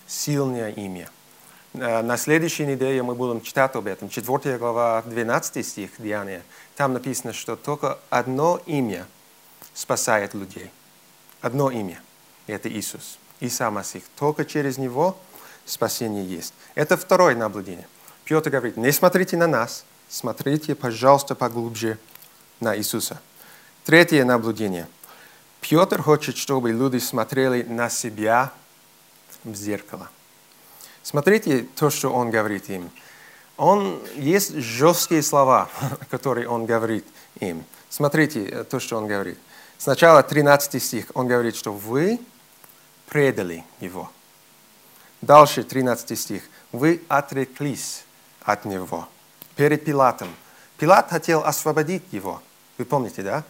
сильное 0.08 0.72
имя. 0.72 1.10
Э, 1.74 2.02
на 2.02 2.18
следующей 2.18 2.66
неделе 2.66 3.04
мы 3.04 3.16
будем 3.16 3.42
читать 3.42 3.76
об 3.76 3.88
этом. 3.88 4.10
4 4.10 4.58
глава, 4.58 5.02
12 5.06 5.66
стих 5.66 5.92
Деяния. 5.98 6.44
Там 6.76 6.94
написано, 6.94 7.34
что 7.34 7.56
только 7.56 8.00
одно 8.10 8.62
имя 8.66 9.06
спасает 9.74 10.34
людей. 10.34 10.72
Одно 11.42 11.72
имя. 11.72 12.02
И 12.48 12.54
это 12.54 12.70
Иисус. 12.70 13.18
Иса 13.40 13.70
Масих. 13.70 14.04
Только 14.18 14.46
через 14.46 14.78
Него 14.78 15.18
спасение 15.66 16.26
есть. 16.26 16.54
Это 16.76 16.98
второе 16.98 17.36
наблюдение. 17.36 17.88
Петр 18.26 18.50
говорит, 18.50 18.78
не 18.78 18.92
смотрите 18.92 19.38
на 19.38 19.48
нас, 19.48 19.86
смотрите, 20.10 20.76
пожалуйста, 20.76 21.36
поглубже 21.36 21.98
на 22.60 22.78
Иисуса. 22.78 23.20
Третье 23.84 24.24
наблюдение. 24.24 24.88
Петр 25.60 26.02
хочет, 26.02 26.38
чтобы 26.38 26.72
люди 26.72 26.98
смотрели 26.98 27.64
на 27.64 27.90
себя 27.90 28.52
в 29.44 29.56
зеркало. 29.56 30.10
Смотрите 31.04 31.68
то, 31.76 31.90
что 31.90 32.10
он 32.14 32.32
говорит 32.32 32.70
им. 32.70 32.90
Он, 33.58 34.02
есть 34.16 34.56
жесткие 34.56 35.22
слова, 35.22 35.70
которые 36.10 36.48
он 36.48 36.66
говорит 36.66 37.06
им. 37.40 37.64
Смотрите 37.90 38.46
э, 38.46 38.64
то, 38.64 38.80
что 38.80 38.98
он 38.98 39.08
говорит. 39.08 39.38
Сначала 39.78 40.24
13 40.24 40.82
стих. 40.82 41.12
Он 41.14 41.28
говорит, 41.28 41.56
что 41.56 41.74
вы 41.74 42.20
предали 43.08 43.64
его. 43.80 44.10
Дальше 45.24 45.64
13 45.64 46.20
стих. 46.20 46.44
Вы 46.74 47.02
отреклись 47.08 48.04
от 48.44 48.66
него 48.66 49.08
перед 49.56 49.86
Пилатом. 49.86 50.28
Пилат 50.78 51.10
хотел 51.10 51.46
освободить 51.46 52.04
его. 52.12 52.42
Вы 52.78 52.84
помните, 52.84 53.24
да? 53.24 53.46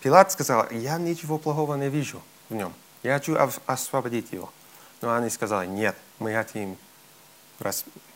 Пилат 0.00 0.32
сказал, 0.32 0.68
я 0.72 0.98
ничего 0.98 1.38
плохого 1.38 1.76
не 1.76 1.88
вижу 1.88 2.20
в 2.48 2.54
нем. 2.54 2.74
Я 3.04 3.14
хочу 3.14 3.36
освободить 3.64 4.32
его. 4.32 4.52
Но 5.02 5.14
они 5.14 5.30
сказали, 5.30 5.68
нет, 5.68 5.94
мы 6.18 6.34
хотим 6.34 6.76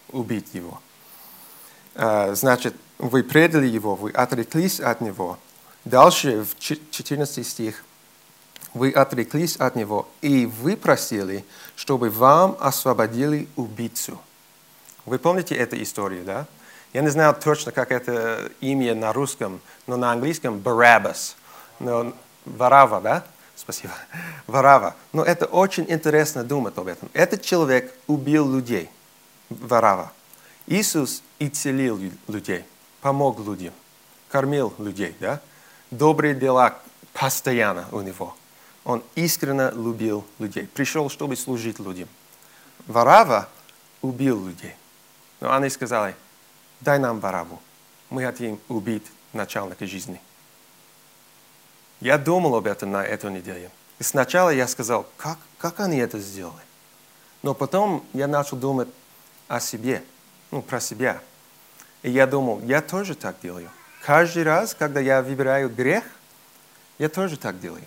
убить 0.09 0.53
его. 0.55 0.81
А, 1.95 2.35
значит, 2.35 2.75
вы 2.99 3.23
предали 3.23 3.69
его, 3.69 3.95
вы 3.95 4.11
отреклись 4.11 4.81
от 4.81 5.01
него. 5.03 5.39
Дальше, 5.85 6.45
в 6.45 6.59
14 6.59 7.47
стих, 7.47 7.85
вы 8.75 8.91
отреклись 8.91 9.57
от 9.57 9.77
него, 9.77 10.09
и 10.21 10.47
вы 10.47 10.77
просили, 10.77 11.45
чтобы 11.77 12.11
вам 12.11 12.57
освободили 12.61 13.49
убийцу. 13.57 14.19
Вы 15.05 15.19
помните 15.19 15.55
эту 15.55 15.81
историю, 15.83 16.25
да? 16.25 16.47
Я 16.93 17.03
не 17.03 17.09
знаю 17.09 17.35
точно, 17.35 17.73
как 17.73 17.93
это 17.93 18.51
имя 18.61 18.95
на 18.95 19.13
русском, 19.13 19.61
но 19.87 19.97
на 19.97 20.13
английском 20.13 20.59
Барабас. 20.59 21.37
Но 21.79 22.15
Варава, 22.45 23.01
да? 23.01 23.25
Спасибо. 23.57 23.93
Варава. 24.47 24.95
Но 25.13 25.23
это 25.23 25.47
очень 25.47 25.85
интересно 25.89 26.45
думать 26.45 26.77
об 26.79 26.87
этом. 26.87 27.11
Этот 27.13 27.43
человек 27.43 27.93
убил 28.07 28.51
людей. 28.51 28.91
Варава. 29.51 30.13
Иисус 30.67 31.23
исцелил 31.39 31.99
людей, 32.29 32.65
помог 33.01 33.39
людям, 33.41 33.73
кормил 34.29 34.75
людей. 34.79 35.17
Да? 35.19 35.41
Добрые 35.91 36.35
дела 36.35 36.79
постоянно 37.15 37.87
у 37.91 38.03
него. 38.03 38.37
Он 38.89 39.05
искренне 39.15 39.71
любил 39.71 40.25
людей. 40.39 40.67
Пришел, 40.67 41.11
чтобы 41.11 41.37
служить 41.37 41.79
людям. 41.79 42.09
Варава 42.87 43.49
убил 44.01 44.49
людей. 44.49 44.75
Но 45.41 45.53
они 45.53 45.69
сказали, 45.69 46.17
дай 46.81 46.99
нам 46.99 47.21
Вараву. 47.21 47.61
Мы 48.09 48.25
хотим 48.25 48.59
убить 48.69 49.05
начальника 49.33 49.87
жизни. 49.87 50.21
Я 52.01 52.17
думал 52.17 52.57
об 52.57 52.67
этом 52.67 52.91
на 52.91 53.05
эту 53.05 53.29
неделю. 53.29 53.71
И 53.99 54.03
сначала 54.03 54.51
я 54.51 54.67
сказал, 54.67 55.07
как, 55.19 55.39
как 55.59 55.81
они 55.81 55.99
это 55.99 56.19
сделали? 56.19 56.65
Но 57.43 57.53
потом 57.53 58.05
я 58.15 58.27
начал 58.27 58.57
думать 58.57 58.89
о 59.47 59.61
себе– 59.61 60.03
ну, 60.51 60.63
про 60.63 60.81
себя. 60.81 61.21
И 62.03 62.11
я 62.11 62.27
думал, 62.27 62.61
я 62.63 62.81
тоже 62.81 63.15
так 63.15 63.37
делаю. 63.43 63.71
Каждый 64.03 64.45
раз, 64.45 64.75
когда 64.75 65.01
я 65.01 65.23
выбираю 65.23 65.69
грех, 65.69 66.05
я 66.99 67.09
тоже 67.09 67.37
так 67.37 67.61
делаю. 67.61 67.85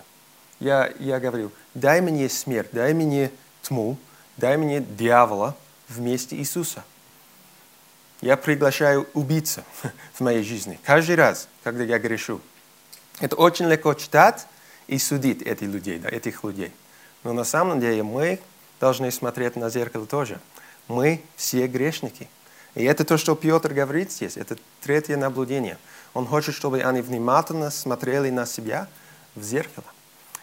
Я, 0.61 0.93
я 0.99 1.19
говорю, 1.19 1.51
дай 1.73 1.99
мне 1.99 2.29
смерть, 2.29 2.69
дай 2.71 2.93
мне 2.93 3.31
тьму, 3.61 3.97
дай 4.37 4.55
мне 4.55 4.79
дьявола 4.79 5.57
вместе 5.89 6.37
Иисуса. 6.37 6.85
Я 8.21 8.37
приглашаю 8.37 9.09
убийца 9.13 9.65
в 10.13 10.21
моей 10.21 10.43
жизни. 10.43 10.79
Каждый 10.83 11.15
раз, 11.15 11.49
когда 11.63 11.83
я 11.83 11.99
грешу. 11.99 12.39
Это 13.19 13.35
очень 13.35 13.67
легко 13.67 13.93
читать 13.95 14.47
и 14.87 14.97
судить 14.97 15.41
этих 15.41 15.67
людей, 15.67 15.99
да, 15.99 16.07
этих 16.07 16.45
людей. 16.45 16.71
Но 17.25 17.33
на 17.33 17.43
самом 17.43 17.81
деле 17.81 18.03
мы 18.03 18.39
должны 18.79 19.11
смотреть 19.11 19.57
на 19.57 19.69
зеркало 19.69 20.05
тоже. 20.05 20.39
Мы 20.87 21.21
все 21.35 21.67
грешники– 21.67 22.29
и 22.75 22.83
это 22.83 23.03
то, 23.03 23.17
что 23.17 23.35
Петр 23.35 23.73
говорит 23.73 24.11
здесь, 24.11 24.37
это 24.37 24.57
третье 24.81 25.17
наблюдение. 25.17 25.77
Он 26.13 26.25
хочет, 26.25 26.55
чтобы 26.55 26.81
они 26.81 27.01
внимательно 27.01 27.69
смотрели 27.69 28.29
на 28.29 28.45
себя 28.45 28.87
в 29.35 29.43
зеркало. 29.43 29.85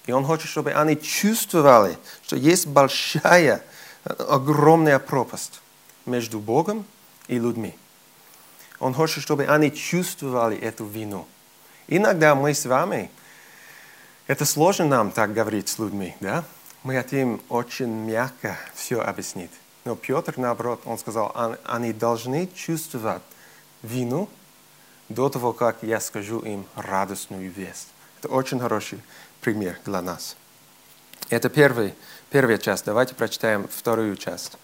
И 0.09 0.13
он 0.13 0.25
хочет, 0.25 0.49
чтобы 0.49 0.73
они 0.73 0.99
чувствовали, 0.99 1.99
что 2.23 2.35
есть 2.35 2.67
большая, 2.67 3.63
огромная 4.05 4.99
пропасть 4.99 5.61
между 6.07 6.41
Богом 6.41 6.87
и 7.27 7.39
людьми. 7.39 7.77
Он 8.81 8.95
хочет, 8.95 9.23
чтобы 9.23 9.45
они 9.45 9.71
чувствовали 9.71 10.57
эту 10.57 10.87
вину. 10.87 11.29
Иногда 11.89 12.35
мы 12.35 12.55
с 12.55 12.65
вами, 12.65 13.11
это 14.27 14.47
сложно 14.47 14.87
нам 14.87 15.11
так 15.11 15.35
говорить 15.35 15.69
с 15.69 15.79
людьми, 15.79 16.17
да? 16.21 16.43
Мы 16.85 16.95
хотим 16.95 17.43
очень 17.51 17.91
мягко 17.91 18.57
все 18.75 19.03
объяснить. 19.03 19.53
Но 19.85 19.95
Петр, 19.95 20.33
наоборот, 20.39 20.81
он 20.87 20.97
сказал, 20.97 21.37
они 21.65 21.93
должны 21.93 22.47
чувствовать 22.55 23.21
вину 23.83 24.31
до 25.11 25.29
того, 25.29 25.53
как 25.53 25.83
я 25.83 26.01
скажу 26.01 26.39
им 26.39 26.65
радостную 26.77 27.53
весть. 27.53 27.89
Это 28.21 28.29
очень 28.29 28.59
хороший 28.59 29.01
пример 29.49 29.81
для 29.87 30.03
нас. 30.03 30.37
Это 31.31 31.49
первый, 31.49 31.95
первая 32.29 32.59
часть. 32.59 32.85
Давайте 32.85 33.15
прочитаем 33.15 33.67
вторую 33.67 34.15
часть. 34.17 34.59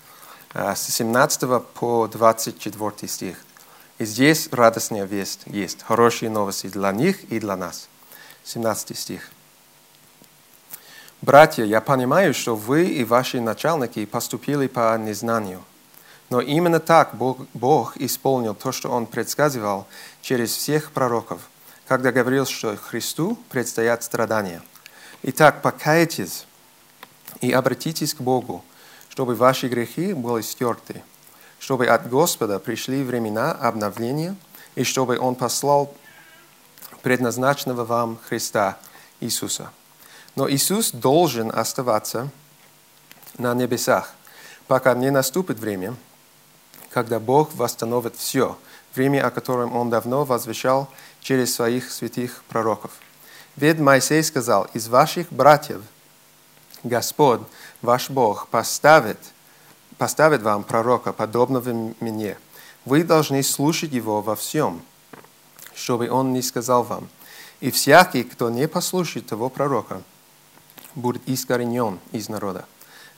С 0.52 0.78
17 0.78 1.62
по 1.72 2.06
24 2.06 3.08
стих. 3.08 3.38
И 3.96 4.04
здесь 4.04 4.50
радостная 4.52 5.04
весть 5.04 5.44
есть, 5.46 5.82
хорошие 5.84 6.30
новости 6.30 6.66
для 6.66 6.92
них 6.92 7.24
и 7.32 7.40
для 7.40 7.56
нас. 7.56 7.88
17 8.44 8.94
стих. 8.98 9.30
Братья, 11.22 11.64
я 11.64 11.80
понимаю, 11.80 12.34
что 12.34 12.54
вы 12.54 12.84
и 12.84 13.04
ваши 13.04 13.40
начальники 13.40 14.04
поступили 14.04 14.66
по 14.66 14.94
незнанию. 14.98 15.64
Но 16.28 16.42
именно 16.42 16.78
так 16.78 17.14
Бог, 17.14 17.38
Бог 17.54 17.96
исполнил 17.96 18.54
то, 18.54 18.70
что 18.70 18.90
Он 18.90 19.06
предсказывал 19.06 19.86
через 20.20 20.54
всех 20.54 20.90
пророков, 20.90 21.40
когда 21.88 22.12
говорил, 22.12 22.44
что 22.44 22.76
Христу 22.76 23.38
предстоят 23.48 24.02
страдания. 24.02 24.60
Итак, 25.24 25.62
покайтесь 25.62 26.46
и 27.40 27.50
обратитесь 27.50 28.14
к 28.14 28.20
Богу, 28.20 28.64
чтобы 29.08 29.34
ваши 29.34 29.68
грехи 29.68 30.12
были 30.12 30.42
стерты, 30.42 31.02
чтобы 31.58 31.86
от 31.86 32.08
Господа 32.08 32.58
пришли 32.58 33.02
времена 33.02 33.52
обновления, 33.52 34.36
и 34.76 34.84
чтобы 34.84 35.18
Он 35.18 35.34
послал 35.34 35.94
предназначенного 37.02 37.84
вам 37.84 38.18
Христа 38.28 38.78
Иисуса– 39.20 39.70
но 40.36 40.50
Иисус 40.50 40.90
должен 40.90 41.50
оставаться 41.50 42.30
на 43.38 43.54
небесах, 43.54 44.12
пока 44.66 44.94
не 44.94 45.10
наступит 45.10 45.58
время, 45.58 45.94
когда 46.90 47.20
Бог 47.20 47.54
восстановит 47.54 48.16
все, 48.16 48.58
время, 48.94 49.26
о 49.26 49.30
котором 49.30 49.74
Он 49.76 49.90
давно 49.90 50.24
возвещал 50.24 50.88
через 51.20 51.54
своих 51.54 51.90
святых 51.90 52.42
пророков. 52.48 52.92
Ведь 53.56 53.78
Моисей 53.78 54.22
сказал, 54.22 54.68
из 54.74 54.88
ваших 54.88 55.32
братьев 55.32 55.82
Господь, 56.82 57.40
ваш 57.82 58.10
Бог, 58.10 58.48
поставит, 58.48 59.18
поставит 59.96 60.42
вам 60.42 60.64
пророка, 60.64 61.12
подобного 61.12 61.94
мне. 62.00 62.36
Вы 62.84 63.04
должны 63.04 63.42
слушать 63.42 63.92
его 63.92 64.20
во 64.20 64.36
всем, 64.36 64.82
чтобы 65.74 66.10
он 66.10 66.32
не 66.32 66.42
сказал 66.42 66.82
вам. 66.82 67.08
И 67.60 67.70
всякий, 67.70 68.24
кто 68.24 68.50
не 68.50 68.68
послушает 68.68 69.26
того 69.26 69.48
пророка, 69.48 70.02
будет 70.94 71.22
искоренен 71.26 72.00
из 72.12 72.28
народа. 72.28 72.66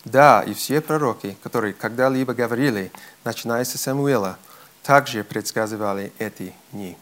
Да, 0.05 0.43
и 0.43 0.55
все 0.55 0.81
пророки, 0.81 1.37
которые 1.43 1.75
когда-либо 1.75 2.33
говорили, 2.33 2.93
начиная 3.25 3.64
с 3.64 3.76
Самуила, 3.76 4.38
также 4.85 5.25
предсказывали 5.25 6.12
эти 6.19 6.55
дни. 6.71 6.97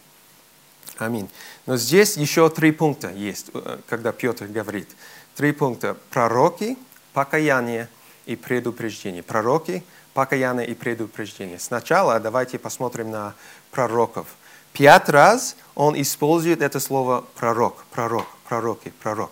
Аминь. 0.99 1.29
Но 1.67 1.77
здесь 1.77 2.17
еще 2.17 2.49
три 2.51 2.73
пункта 2.73 3.11
есть, 3.11 3.51
э, 3.53 3.79
когда 3.89 4.13
Петр 4.13 4.47
говорит. 4.47 4.89
Три 5.35 5.53
пункта. 5.53 5.97
Пророки, 6.11 6.79
покаяние 7.13 7.89
и 8.27 8.37
предупреждение. 8.37 9.23
Пророки, 9.23 9.83
покаяние 10.15 10.67
и 10.69 10.75
предупреждение. 10.75 11.59
Сначала 11.59 12.21
давайте 12.21 12.59
посмотрим 12.59 13.11
на 13.11 13.35
пророков. 13.71 14.27
Пять 14.73 15.09
раз 15.09 15.57
он 15.75 16.01
использует 16.01 16.63
это 16.63 16.81
слово 16.81 17.25
пророк, 17.35 17.85
пророк, 17.91 18.27
пророки, 18.49 18.93
пророк. 19.03 19.31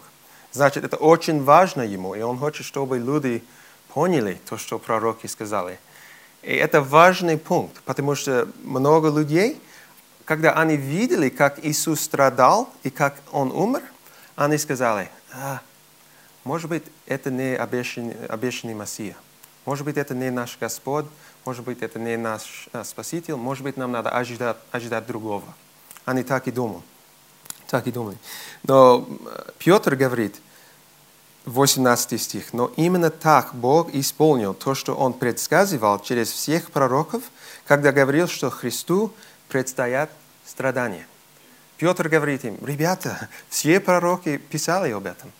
Значит, 0.52 0.85
это 0.85 0.97
очень 0.97 1.42
важно 1.42 1.83
ему, 1.83 2.14
и 2.14 2.21
он 2.21 2.38
хочет, 2.38 2.66
чтобы 2.66 2.99
люди 2.99 3.42
поняли 3.95 4.38
то, 4.49 4.59
что 4.59 4.78
пророки 4.78 5.26
сказали. 5.26 5.78
И 6.42 6.52
это 6.52 6.81
важный 6.81 7.38
пункт, 7.38 7.81
потому 7.85 8.14
что 8.14 8.49
много 8.62 9.09
людей, 9.09 9.61
когда 10.32 10.54
они 10.54 10.78
видели, 10.78 11.28
как 11.28 11.62
Иисус 11.62 12.00
страдал 12.00 12.70
и 12.84 12.88
как 12.88 13.20
Он 13.32 13.52
умер, 13.52 13.82
они 14.34 14.56
сказали, 14.56 15.10
а, 15.30 15.60
может 16.42 16.70
быть, 16.70 16.84
это 17.04 17.30
не 17.30 17.54
обещанный, 17.54 18.16
обещанный 18.28 18.72
Мессия. 18.72 19.14
Может 19.66 19.84
быть, 19.84 19.98
это 19.98 20.14
не 20.14 20.30
наш 20.30 20.56
Господь, 20.58 21.04
может 21.44 21.66
быть, 21.66 21.82
это 21.82 21.98
не 21.98 22.16
наш 22.16 22.66
а, 22.72 22.82
Спаситель, 22.82 23.34
может 23.34 23.62
быть, 23.62 23.76
нам 23.76 23.92
надо 23.92 24.08
ожидать, 24.08 24.57
ожидать 24.70 25.07
другого. 25.07 25.44
Они 26.07 26.22
так 26.22 26.48
и 26.48 26.50
думают 26.50 26.87
так 27.68 27.87
и 27.87 27.90
думали. 27.90 28.18
Но 28.64 29.09
э, 29.09 29.50
Петр 29.59 29.96
говорит, 29.96 30.37
18 31.46 32.20
стих, 32.20 32.52
«Но 32.52 32.70
именно 32.76 33.09
так 33.09 33.54
Бог 33.54 33.94
исполнил 33.94 34.52
то, 34.52 34.74
что 34.74 34.94
Он 34.94 35.14
предсказывал 35.14 35.98
через 36.00 36.30
всех 36.30 36.70
пророков, 36.70 37.22
когда 37.66 37.90
говорил, 37.90 38.28
что 38.28 38.50
Христу 38.50 39.11
предстоят 39.48 40.11
страдания». 40.46 41.07
Петр 41.76 42.09
говорит 42.09 42.44
им, 42.44 42.59
ребята, 42.64 43.28
все 43.48 43.81
пророки 43.81 44.38
писали 44.38 44.92
об 44.92 45.07
этом. 45.07 45.33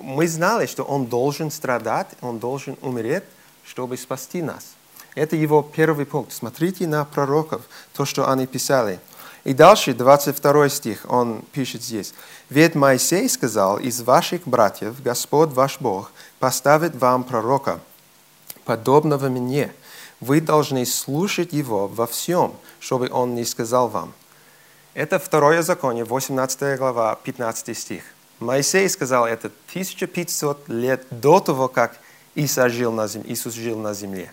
Мы 0.00 0.28
знали, 0.28 0.66
что 0.66 0.84
Он 0.84 1.06
должен 1.06 1.50
страдать, 1.50 2.08
Он 2.20 2.38
должен 2.38 2.76
умереть, 2.80 3.24
чтобы 3.64 3.96
спасти 3.96 4.42
нас. 4.42 4.74
Это 5.14 5.36
его 5.36 5.62
первый 5.62 6.06
пункт. 6.06 6.32
Смотрите 6.32 6.86
на 6.86 7.04
пророков, 7.04 7.62
то, 7.92 8.04
что 8.04 8.30
они 8.30 8.46
писали– 8.46 9.00
и 9.44 9.52
дальше, 9.52 9.92
22 9.92 10.68
стих, 10.70 11.06
он 11.06 11.42
пишет 11.52 11.82
здесь. 11.82 12.14
«Ведь 12.48 12.74
Моисей 12.74 13.28
сказал, 13.28 13.78
из 13.78 14.00
ваших 14.00 14.48
братьев 14.48 15.02
Господь 15.02 15.50
ваш 15.50 15.78
Бог 15.80 16.12
поставит 16.38 16.96
вам 16.96 17.24
пророка, 17.24 17.80
подобного 18.64 19.28
мне. 19.28 19.70
Вы 20.20 20.40
должны 20.40 20.86
слушать 20.86 21.52
его 21.52 21.86
во 21.86 22.06
всем, 22.06 22.54
чтобы 22.80 23.10
он 23.12 23.34
не 23.34 23.44
сказал 23.44 23.88
вам». 23.88 24.14
Это 24.94 25.18
второе 25.18 25.62
законие, 25.62 26.04
18 26.04 26.78
глава, 26.78 27.16
15 27.16 27.76
стих. 27.76 28.04
Моисей 28.38 28.88
сказал 28.88 29.26
это 29.26 29.50
1500 29.70 30.68
лет 30.68 31.04
до 31.10 31.40
того, 31.40 31.66
как 31.66 31.98
Иисус 32.36 32.70
жил 32.70 32.92
на 32.92 33.08
земле. 33.08 33.32
Иисус 33.32 33.54
жил 33.54 33.76
на 33.76 33.92
земле. 33.92 34.32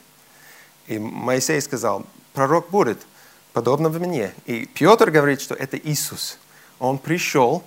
И 0.85 0.99
Моисей 0.99 1.59
сказал, 1.61 2.05
пророк 2.33 2.69
будет, 2.69 2.99
подобного 3.53 3.97
мне. 3.97 4.33
И 4.45 4.67
Петр 4.67 5.09
говорит, 5.09 5.41
что 5.41 5.55
это 5.55 5.77
Иисус. 5.77 6.37
Он 6.77 6.99
пришел, 6.99 7.63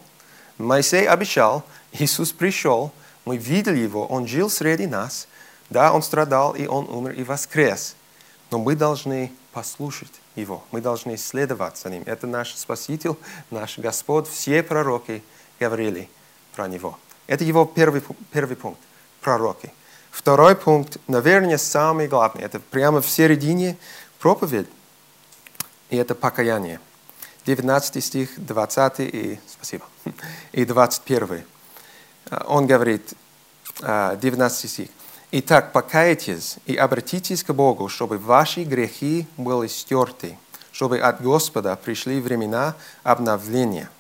Моисей 0.57 1.09
обещал, 1.09 1.65
Иисус 1.93 2.31
пришел, 2.31 2.93
мы 3.25 3.39
видели 3.39 3.79
его, 3.79 4.07
он 4.07 4.29
жил 4.29 4.49
среди 4.49 4.87
нас, 4.87 5.27
да, 5.69 5.93
он 5.93 6.03
страдал, 6.03 6.55
и 6.55 6.67
он 6.67 6.89
умер, 6.89 7.15
и 7.15 7.25
воскрес. 7.25 7.97
Но 8.53 8.59
мы 8.61 8.77
должны 8.77 9.33
послушать 9.53 10.13
его, 10.35 10.65
мы 10.71 10.81
должны 10.81 11.17
следовать 11.17 11.79
за 11.79 11.91
ним. 11.91 12.03
Это 12.07 12.27
наш 12.27 12.55
Спаситель, 12.55 13.17
наш 13.51 13.79
Господь, 13.79 14.29
все 14.29 14.63
пророки 14.63 15.23
говорили 15.61 16.09
про 16.55 16.69
него. 16.69 16.99
Это 17.27 17.45
его 17.45 17.65
первый, 17.65 18.03
первый 18.33 18.57
пункт, 18.57 18.81
пророки. 19.21 19.73
Второй 20.11 20.55
пункт, 20.55 20.99
наверное, 21.09 21.59
самый 21.59 22.07
главный, 22.07 22.43
это 22.45 22.61
прямо 22.61 23.01
в 23.01 23.09
середине 23.09 23.77
проповедь 24.19 24.69
и 25.91 25.97
это 25.97 26.15
покаяние. 26.15 26.81
19 27.47 28.03
стих, 28.03 28.31
20 28.37 29.01
и, 29.01 29.41
спасибо, 29.47 29.85
и 30.53 30.65
21. 30.65 31.45
Он 32.47 32.67
говорит, 32.67 33.15
19 33.81 34.71
стих. 34.71 34.89
«Итак, 35.37 35.73
покайтесь 35.73 36.59
и 36.65 36.77
обратитесь 36.77 37.43
к 37.43 37.53
Богу, 37.53 37.89
чтобы 37.89 38.19
ваши 38.19 38.63
грехи 38.63 39.27
были 39.37 39.67
стерты, 39.67 40.39
чтобы 40.71 41.01
от 41.01 41.21
Господа 41.21 41.75
пришли 41.75 42.21
времена 42.21 42.77
обновления». 43.03 43.91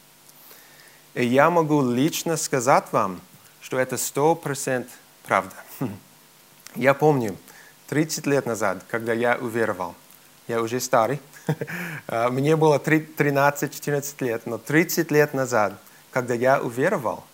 И 1.14 1.26
я 1.26 1.50
могу 1.50 1.82
лично 1.82 2.36
сказать 2.36 2.84
вам, 2.92 3.20
что 3.60 3.80
это 3.80 3.96
сто 3.96 4.36
процентов 4.36 4.92
правда. 5.26 5.56
Я 6.76 6.94
помню, 6.94 7.36
30 7.88 8.26
лет 8.28 8.46
назад, 8.46 8.84
когда 8.86 9.12
я 9.12 9.36
уверовал, 9.36 9.96
я 10.46 10.62
уже 10.62 10.78
старый, 10.78 11.20
мне 12.30 12.54
было 12.54 12.78
13-14 12.78 14.24
лет, 14.24 14.46
но 14.46 14.58
30 14.58 15.10
лет 15.10 15.34
назад, 15.34 15.72
когда 16.12 16.34
я 16.34 16.62
уверовал, 16.62 17.24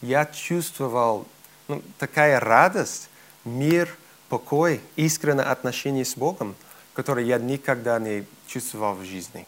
я 0.00 0.26
чувствовал 0.26 1.26
ну, 1.66 1.82
такая 1.98 2.38
радость, 2.38 3.08
мир, 3.44 3.94
покой, 4.28 4.80
искреннее 4.96 5.44
отношение 5.44 6.04
с 6.04 6.16
Богом, 6.16 6.54
которое 6.94 7.24
я 7.26 7.38
никогда 7.38 7.98
не 7.98 8.24
чувствовал 8.46 8.94
в 8.94 9.04
жизни. 9.04 9.46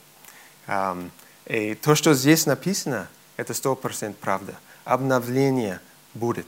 И 1.47 1.75
то, 1.75 1.95
что 1.95 2.15
здесь 2.15 2.47
написано, 2.47 3.09
это 3.37 3.55
сто 3.55 3.75
процентов 3.75 4.21
правда. 4.21 4.55
Обновление 4.85 5.81
будет, 6.15 6.47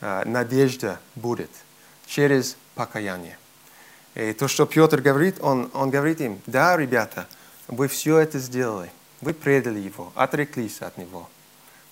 а, 0.00 0.24
надежда 0.24 1.00
будет 1.14 1.50
через 2.06 2.56
покаяние. 2.74 3.38
И 4.14 4.32
то, 4.32 4.48
что 4.48 4.66
Петр 4.66 5.00
говорит, 5.00 5.36
он, 5.40 5.70
он 5.72 5.90
говорит 5.90 6.20
им, 6.20 6.40
да, 6.46 6.76
ребята, 6.76 7.26
вы 7.66 7.88
все 7.88 8.18
это 8.18 8.38
сделали, 8.38 8.90
вы 9.20 9.32
предали 9.32 9.78
его, 9.78 10.12
отреклись 10.14 10.82
от 10.82 10.98
него. 10.98 11.28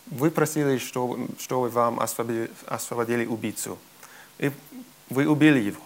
Вы 0.07 0.31
просили, 0.31 0.79
чтобы, 0.79 1.29
чтобы 1.39 1.69
вам 1.69 2.01
освободили, 2.01 2.51
освободили 2.67 3.25
убийцу. 3.27 3.79
И 4.41 4.51
вы 5.11 5.29
убили 5.29 5.61
его. 5.61 5.83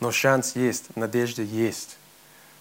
Но 0.00 0.10
шанс 0.10 0.56
есть, 0.56 0.96
надежда 0.96 1.42
есть. 1.42 1.98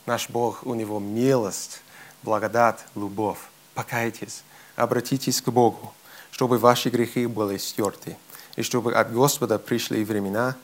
Наш 0.06 0.30
Бог, 0.30 0.66
у 0.66 0.76
него 0.76 1.00
милость, 1.00 1.82
благодать, 2.24 2.80
любовь. 2.96 3.40
Покайтесь, 3.74 4.44
обратитесь 4.76 5.42
к 5.42 5.48
Богу, 5.50 5.94
чтобы 6.30 6.58
ваши 6.58 6.90
грехи 6.90 7.26
были 7.26 7.58
стерты, 7.58 8.18
и 8.58 8.64
чтобы 8.64 8.94
от 8.94 9.14
Господа 9.14 9.58
пришли 9.60 10.04
времена 10.04 10.58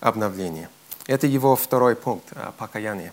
обновления. 0.00 0.68
Это 1.06 1.26
его 1.26 1.56
второй 1.56 1.96
пункт, 1.96 2.28
а, 2.32 2.52
покаяние. 2.52 3.12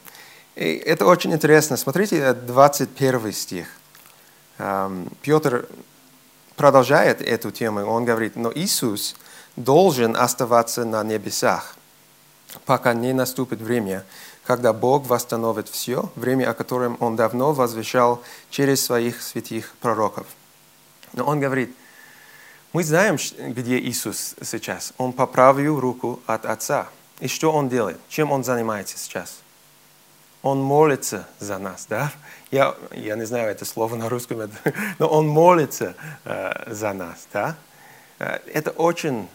И 0.56 0.76
это 0.76 1.06
очень 1.06 1.32
интересно. 1.32 1.78
Смотрите, 1.78 2.34
21 2.34 3.32
стих. 3.32 3.68
Петр 5.22 5.68
продолжает 6.58 7.22
эту 7.22 7.52
тему. 7.52 7.86
Он 7.86 8.04
говорит, 8.04 8.36
но 8.36 8.52
Иисус 8.54 9.16
должен 9.56 10.16
оставаться 10.16 10.86
на 10.86 11.04
небесах, 11.04 11.76
пока 12.66 12.94
не 12.94 13.14
наступит 13.14 13.60
время, 13.60 14.06
когда 14.46 14.74
Бог 14.74 15.06
восстановит 15.08 15.68
все, 15.70 16.12
время, 16.16 16.50
о 16.50 16.54
котором 16.54 16.98
Он 17.00 17.16
давно 17.16 17.54
возвещал 17.54 18.22
через 18.50 18.84
своих 18.84 19.22
святых 19.22 19.74
пророков. 19.82 20.26
Но 21.14 21.26
Он 21.26 21.40
говорит, 21.40 21.76
мы 22.74 22.84
знаем, 22.84 23.18
где 23.38 23.78
Иисус 23.80 24.36
сейчас. 24.42 24.94
Он 24.98 25.12
по 25.12 25.28
правую 25.28 25.80
руку 25.80 26.22
от 26.26 26.46
Отца. 26.46 26.88
И 27.20 27.28
что 27.28 27.52
Он 27.52 27.70
делает? 27.70 28.00
Чем 28.10 28.32
Он 28.32 28.44
занимается 28.44 28.98
сейчас? 28.98 29.40
Он 30.42 30.60
молится 30.60 31.28
за 31.40 31.60
нас, 31.60 31.86
да? 31.88 32.12
Я, 32.50 32.76
я 32.92 33.16
не 33.16 33.26
знаю 33.26 33.52
это 33.52 33.64
слово 33.66 33.96
на 33.96 34.10
русском, 34.10 34.50
но 35.00 35.08
Он 35.08 35.28
молится 35.28 35.96
э, 36.24 36.74
за 36.74 36.94
нас, 36.94 37.28
да? 37.32 37.58
Э, 38.18 38.40
это 38.48 38.72
очень 38.72 39.28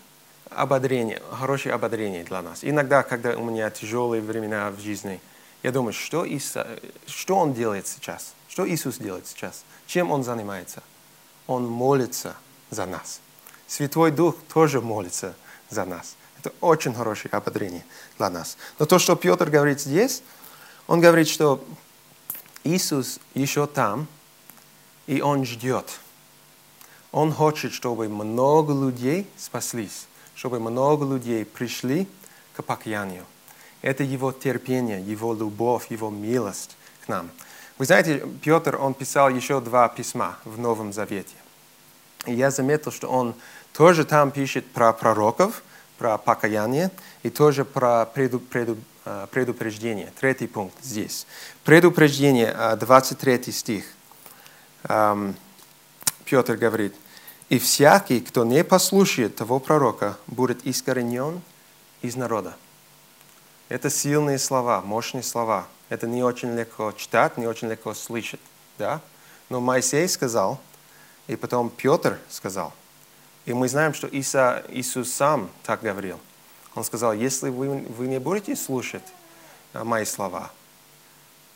ободрение, 0.51 1.23
хорошее 1.31 1.75
ободрение 1.75 2.25
для 2.25 2.43
нас. 2.43 2.61
Иногда, 2.63 3.03
когда 3.03 3.37
у 3.37 3.45
меня 3.45 3.71
тяжелые 3.71 4.23
времена 4.23 4.71
в 4.71 4.81
жизни, 4.81 5.21
я 5.63 5.73
думаю, 5.73 5.93
что, 5.93 6.25
Иса, 6.25 6.79
что 7.07 7.37
Он 7.37 7.53
делает 7.53 7.87
сейчас? 7.87 8.35
Что 8.49 8.69
Иисус 8.69 8.99
делает 8.99 9.27
сейчас? 9.27 9.65
Чем 9.87 10.11
Он 10.11 10.23
занимается? 10.23 10.83
Он 11.47 11.67
молится 11.67 12.37
за 12.71 12.87
нас. 12.87 13.21
Святой 13.67 14.11
Дух 14.11 14.37
тоже 14.53 14.81
молится 14.81 15.35
за 15.71 15.85
нас. 15.85 16.17
Это 16.39 16.53
очень 16.61 16.95
хорошее 16.95 17.31
ободрение 17.33 17.85
для 18.19 18.31
нас. 18.31 18.57
Но 18.79 18.87
то, 18.87 18.99
что 18.99 19.17
Петр 19.17 19.51
говорит 19.51 19.81
здесь, 19.81 20.23
он 20.87 21.01
говорит, 21.01 21.29
что 21.29 21.65
Иисус 22.63 23.19
еще 23.35 23.67
там, 23.67 24.07
и 25.07 25.21
Он 25.21 25.45
ждет. 25.45 26.01
Он 27.13 27.33
хочет, 27.33 27.73
чтобы 27.73 28.09
много 28.09 28.73
людей 28.73 29.27
спаслись 29.37 30.07
чтобы 30.37 30.61
много 30.61 31.05
людей 31.07 31.45
пришли 31.45 32.07
к 32.55 32.63
покаянию. 32.63 33.25
Это 33.83 34.05
его 34.05 34.33
терпение, 34.33 35.01
его 35.01 35.35
любовь, 35.35 35.91
его 35.91 36.11
милость 36.11 36.77
к 37.05 37.09
нам. 37.09 37.31
Вы 37.79 37.87
знаете, 37.87 38.23
Петр, 38.43 38.77
он 38.77 38.95
писал 38.95 39.29
еще 39.31 39.61
два 39.61 39.89
письма 39.89 40.39
в 40.45 40.59
Новом 40.59 40.93
Завете. 40.93 41.35
И 42.27 42.35
я 42.35 42.51
заметил, 42.51 42.93
что 42.93 43.09
он 43.09 43.35
тоже 43.73 44.05
там 44.05 44.31
пишет 44.31 44.67
про 44.67 44.93
пророков, 44.93 45.63
про 45.99 46.19
покаяние 46.19 46.91
и 47.23 47.31
тоже 47.31 47.65
про 47.65 48.07
преду, 48.07 48.41
преду, 48.41 48.77
а, 49.05 49.27
предупреждение. 49.27 50.13
Третий 50.21 50.47
пункт 50.47 50.77
здесь. 50.83 51.27
Предупреждение, 51.65 52.55
23 52.77 53.35
а, 53.35 53.53
стих. 53.53 53.85
Петр 56.25 56.57
говорит– 56.57 56.95
и 57.49 57.59
всякий, 57.59 58.21
кто 58.21 58.45
не 58.45 58.65
послушает 58.65 59.37
того 59.37 59.61
пророка, 59.61 60.19
будет 60.27 60.67
искоренен 60.67 61.41
из 62.03 62.17
народа. 62.17 62.57
Это 63.69 63.91
сильные 63.91 64.39
слова, 64.39 64.81
мощные 64.81 65.23
слова. 65.23 65.67
Это 65.89 66.07
не 66.07 66.23
очень 66.23 66.57
легко 66.57 66.93
читать, 66.93 67.37
не 67.37 67.47
очень 67.47 67.69
легко 67.69 67.95
слышать. 67.95 68.41
Да? 68.79 69.01
Но 69.49 69.61
Моисей 69.61 70.09
сказал, 70.09 70.61
и 71.29 71.37
потом 71.37 71.71
Петр 71.71 72.19
сказал. 72.29 72.73
И 73.45 73.53
мы 73.53 73.69
знаем, 73.69 73.95
что 73.95 74.09
Иса, 74.09 74.65
Иисус 74.69 75.13
сам 75.13 75.49
так 75.63 75.83
говорил. 75.83 76.19
Он 76.75 76.85
сказал, 76.85 77.13
если 77.13 77.49
вы, 77.49 77.79
вы 77.79 78.09
не 78.09 78.19
будете 78.19 78.57
слушать 78.57 79.05
а, 79.73 79.85
мои 79.85 80.05
слова, 80.05 80.51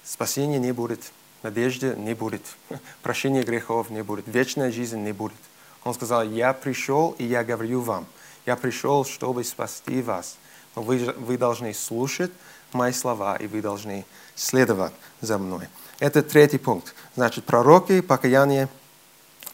спасения 0.04 0.58
не 0.58 0.70
будет, 0.70 1.12
надежды 1.42 1.94
не 1.96 2.14
будет, 2.14 2.42
прощения 3.02 3.42
грехов 3.42 3.90
не 3.90 4.02
будет, 4.02 4.28
вечная 4.28 4.70
жизнь 4.70 5.00
не 5.00 5.12
будет. 5.12 5.36
Он 5.84 5.94
сказал, 5.94 6.22
я 6.24 6.52
пришел, 6.52 7.14
и 7.18 7.24
я 7.24 7.42
говорю 7.42 7.80
вам, 7.80 8.06
я 8.46 8.56
пришел, 8.56 9.04
чтобы 9.04 9.44
спасти 9.44 10.02
вас. 10.02 10.36
Но 10.76 10.82
вы, 10.82 10.98
вы 11.16 11.38
должны 11.38 11.72
слушать 11.74 12.30
мои 12.72 12.92
слова, 12.92 13.36
и 13.36 13.46
вы 13.46 13.62
должны 13.62 14.04
следовать 14.34 14.92
за 15.20 15.38
мной. 15.38 15.68
Это 15.98 16.22
третий 16.22 16.58
пункт. 16.58 16.94
Значит, 17.16 17.44
пророки, 17.44 18.00
покаяние 18.00 18.68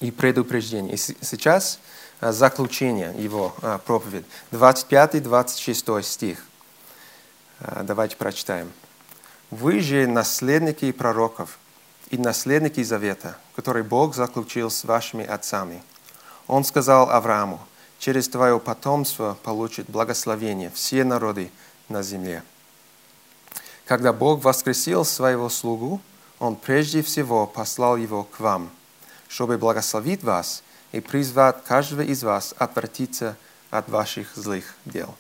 и 0.00 0.10
предупреждение. 0.10 0.94
И 0.94 0.96
сейчас 0.96 1.78
а, 2.20 2.32
заключение 2.32 3.14
его 3.16 3.54
а, 3.62 3.78
проповедь. 3.78 4.24
25-26 4.52 6.02
стих. 6.02 6.44
А, 7.60 7.82
давайте 7.82 8.16
прочитаем. 8.16 8.72
«Вы 9.50 9.80
же 9.80 10.06
наследники 10.06 10.90
пророков 10.90 11.58
и 12.10 12.18
наследники 12.18 12.82
завета, 12.82 13.38
который 13.54 13.84
Бог 13.84 14.14
заключил 14.14 14.70
с 14.70 14.84
вашими 14.84 15.24
отцами» 15.24 15.82
Он 16.48 16.64
сказал 16.64 17.11
Аврааму, 17.11 17.61
через 17.98 18.28
твое 18.28 18.61
потомство 18.61 19.37
получит 19.42 19.88
благословение 19.88 20.70
все 20.70 21.02
народы 21.04 21.50
на 21.88 22.02
земле. 22.02 22.42
Когда 23.85 24.12
Бог 24.12 24.44
воскресил 24.44 25.04
своего 25.04 25.48
слугу, 25.48 26.00
Он 26.38 26.56
прежде 26.56 27.02
всего 27.02 27.46
послал 27.46 27.96
его 27.96 28.24
к 28.24 28.40
вам, 28.40 28.70
чтобы 29.28 29.59
благословить 29.59 30.22
вас 30.22 30.62
и 30.92 31.00
призвать 31.00 31.64
каждого 31.64 32.02
из 32.02 32.22
вас 32.22 32.54
отвратиться 32.59 33.37
от 33.70 33.88
ваших 33.88 34.37
злых 34.37 34.74
дел. 34.85 35.14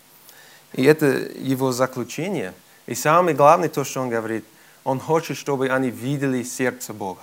И 0.72 0.84
это 0.84 1.06
его 1.06 1.72
заключение. 1.72 2.54
И 2.86 2.94
самое 2.94 3.36
главное, 3.36 3.68
то, 3.68 3.82
что 3.82 4.00
он 4.00 4.10
говорит, 4.10 4.44
он 4.84 5.00
хочет, 5.00 5.36
чтобы 5.36 5.68
они 5.68 5.90
видели 5.90 6.42
сердце 6.44 6.92
Бога. 6.92 7.22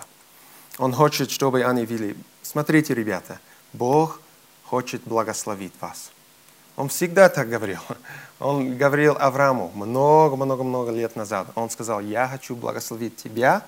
Он 0.78 0.94
хочет, 0.94 1.30
чтобы 1.30 1.64
они 1.64 1.86
видели. 1.86 2.18
Смотрите, 2.42 2.94
ребята– 2.94 3.40
Бог 3.74 4.22
хочет 4.64 5.02
благословить 5.04 5.74
вас. 5.82 6.12
Он 6.76 6.90
всегда 6.90 7.30
так 7.30 7.50
говорил. 7.50 7.80
Он 8.40 8.78
говорил 8.78 9.16
Аврааму 9.20 9.72
много-много-много 9.76 10.92
лет 10.92 11.16
назад. 11.16 11.48
Он 11.56 11.70
сказал, 11.70 12.00
я 12.00 12.28
хочу 12.28 12.56
благословить 12.56 13.16
тебя, 13.16 13.64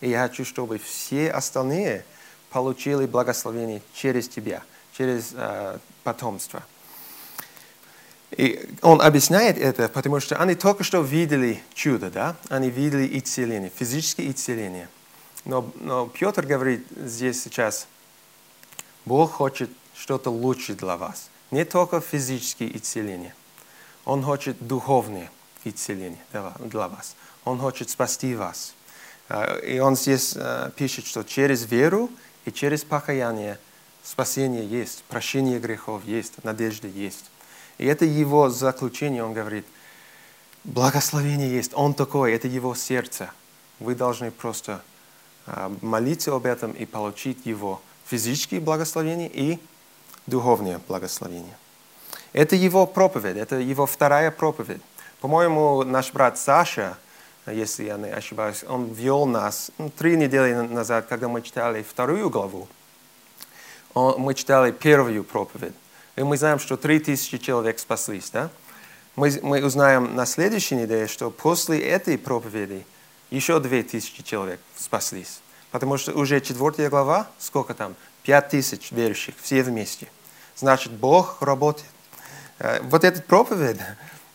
и 0.00 0.10
я 0.10 0.28
хочу, 0.28 0.44
чтобы 0.44 0.78
все 0.78 1.30
остальные 1.30 2.04
получили 2.50 3.06
благословение 3.06 3.82
через 3.92 4.28
тебя, 4.28 4.62
через 4.96 5.32
э, 5.34 5.78
потомство. 6.04 6.62
И 8.36 8.68
он 8.82 9.00
объясняет 9.00 9.58
это, 9.58 9.88
потому 9.88 10.20
что 10.20 10.36
они 10.36 10.54
только 10.54 10.84
что 10.84 11.00
видели 11.00 11.62
чудо, 11.74 12.10
да? 12.10 12.36
Они 12.48 12.70
видели 12.70 13.18
исцеление, 13.18 13.70
физическое 13.74 14.30
исцеление. 14.30 14.88
Но, 15.44 15.70
но 15.80 16.06
Петр 16.06 16.46
говорит 16.46 16.86
здесь 16.96 17.42
сейчас, 17.42 17.86
Бог 19.04 19.32
хочет 19.32 19.70
что-то 19.94 20.30
лучше 20.30 20.74
для 20.74 20.96
вас. 20.96 21.30
Не 21.50 21.64
только 21.64 22.00
физические 22.00 22.76
исцеления. 22.76 23.34
Он 24.04 24.22
хочет 24.22 24.56
духовное 24.66 25.30
исцеление 25.64 26.18
для 26.58 26.88
вас. 26.88 27.16
Он 27.44 27.58
хочет 27.58 27.90
спасти 27.90 28.34
вас. 28.34 28.74
А, 29.28 29.58
и 29.58 29.78
он 29.78 29.96
здесь 29.96 30.34
а, 30.36 30.70
пишет, 30.70 31.06
что 31.06 31.22
через 31.22 31.64
веру 31.64 32.10
и 32.44 32.52
через 32.52 32.84
покаяние 32.84 33.58
спасение 34.02 34.66
есть, 34.66 35.04
прощение 35.04 35.58
грехов 35.58 36.04
есть, 36.04 36.44
надежда 36.44 36.88
есть. 36.88 37.30
И 37.78 37.86
это 37.86 38.04
его 38.04 38.50
заключение, 38.50 39.24
он 39.24 39.32
говорит, 39.32 39.66
благословение 40.64 41.50
есть, 41.50 41.72
он 41.74 41.94
такой, 41.94 42.34
это 42.34 42.48
его 42.48 42.74
сердце. 42.74 43.30
Вы 43.80 43.94
должны 43.94 44.30
просто 44.30 44.82
а, 45.46 45.74
молиться 45.80 46.34
об 46.34 46.46
этом 46.46 46.72
и 46.72 46.84
получить 46.84 47.46
его 47.46 47.80
физические 48.14 48.60
благословения 48.60 49.26
и 49.26 49.58
духовные 50.28 50.78
благословения. 50.86 51.58
Это 52.32 52.54
его 52.54 52.86
проповедь, 52.86 53.36
это 53.36 53.56
его 53.56 53.86
вторая 53.86 54.30
проповедь. 54.30 54.80
По-моему, 55.20 55.82
наш 55.82 56.12
брат 56.12 56.38
Саша, 56.38 56.96
если 57.44 57.86
я 57.86 57.96
не 57.96 58.10
ошибаюсь, 58.10 58.62
он 58.68 58.92
вел 58.92 59.26
нас 59.26 59.72
ну, 59.78 59.90
три 59.90 60.16
недели 60.16 60.54
назад, 60.54 61.06
когда 61.08 61.26
мы 61.26 61.42
читали 61.42 61.82
вторую 61.82 62.30
главу. 62.30 62.68
Он, 63.94 64.20
мы 64.20 64.34
читали 64.34 64.70
первую 64.70 65.24
проповедь. 65.24 65.74
И 66.14 66.22
мы 66.22 66.36
знаем, 66.36 66.60
что 66.60 66.76
три 66.76 67.00
тысячи 67.00 67.38
человек 67.38 67.80
спаслись. 67.80 68.30
Да? 68.30 68.48
Мы, 69.16 69.36
мы 69.42 69.64
узнаем 69.64 70.14
на 70.14 70.24
следующей 70.24 70.76
неделе, 70.76 71.08
что 71.08 71.32
после 71.32 71.80
этой 71.80 72.16
проповеди 72.16 72.86
еще 73.30 73.58
две 73.58 73.82
тысячи 73.82 74.22
человек 74.22 74.60
спаслись. 74.76 75.40
Потому 75.74 75.98
что 75.98 76.12
уже 76.12 76.40
четвертая 76.40 76.88
глава, 76.88 77.26
сколько 77.36 77.74
там? 77.74 77.96
Пять 78.22 78.50
тысяч 78.50 78.92
верующих, 78.92 79.34
все 79.42 79.60
вместе. 79.64 80.06
Значит, 80.54 80.92
Бог 80.92 81.42
работает. 81.42 81.90
Э, 82.60 82.80
вот 82.82 83.02
этот 83.02 83.26
проповедь 83.26 83.78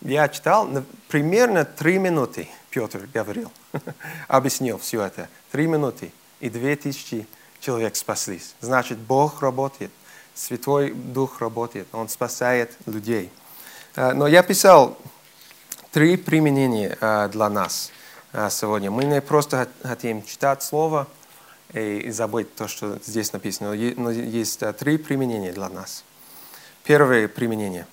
я 0.02 0.28
читал, 0.28 0.68
примерно 1.08 1.64
три 1.64 1.98
минуты 1.98 2.50
Петр 2.72 3.08
говорил, 3.14 3.54
объяснил 4.28 4.80
все 4.80 5.02
это. 5.02 5.30
Три 5.50 5.68
минуты, 5.68 6.12
и 6.42 6.50
две 6.50 6.76
тысячи 6.76 7.26
человек 7.62 7.96
спаслись. 7.96 8.54
Значит, 8.60 8.98
Бог 8.98 9.42
работает, 9.42 9.92
Святой 10.36 10.92
Дух 10.92 11.40
работает, 11.40 11.88
Он 11.94 12.10
спасает 12.10 12.76
людей. 12.86 13.32
А, 13.96 14.12
но 14.12 14.28
я 14.28 14.44
писал 14.44 14.98
три 15.94 16.18
применения 16.18 16.98
а, 17.00 17.30
для 17.30 17.48
нас 17.50 17.94
сегодня. 18.50 18.92
Мы 18.92 19.06
не 19.06 19.22
просто 19.22 19.70
хотим 19.84 20.22
читать 20.24 20.62
Слово 20.62 21.08
и 21.74 22.10
забыть 22.10 22.56
то, 22.56 22.68
что 22.68 23.00
здесь 23.06 23.32
написано, 23.32 23.74
но 23.98 24.12
есть 24.12 24.64
три 24.78 24.98
применения 24.98 25.52
для 25.52 25.70
нас. 25.70 26.04
Первое 26.84 27.28
применение. 27.28 27.86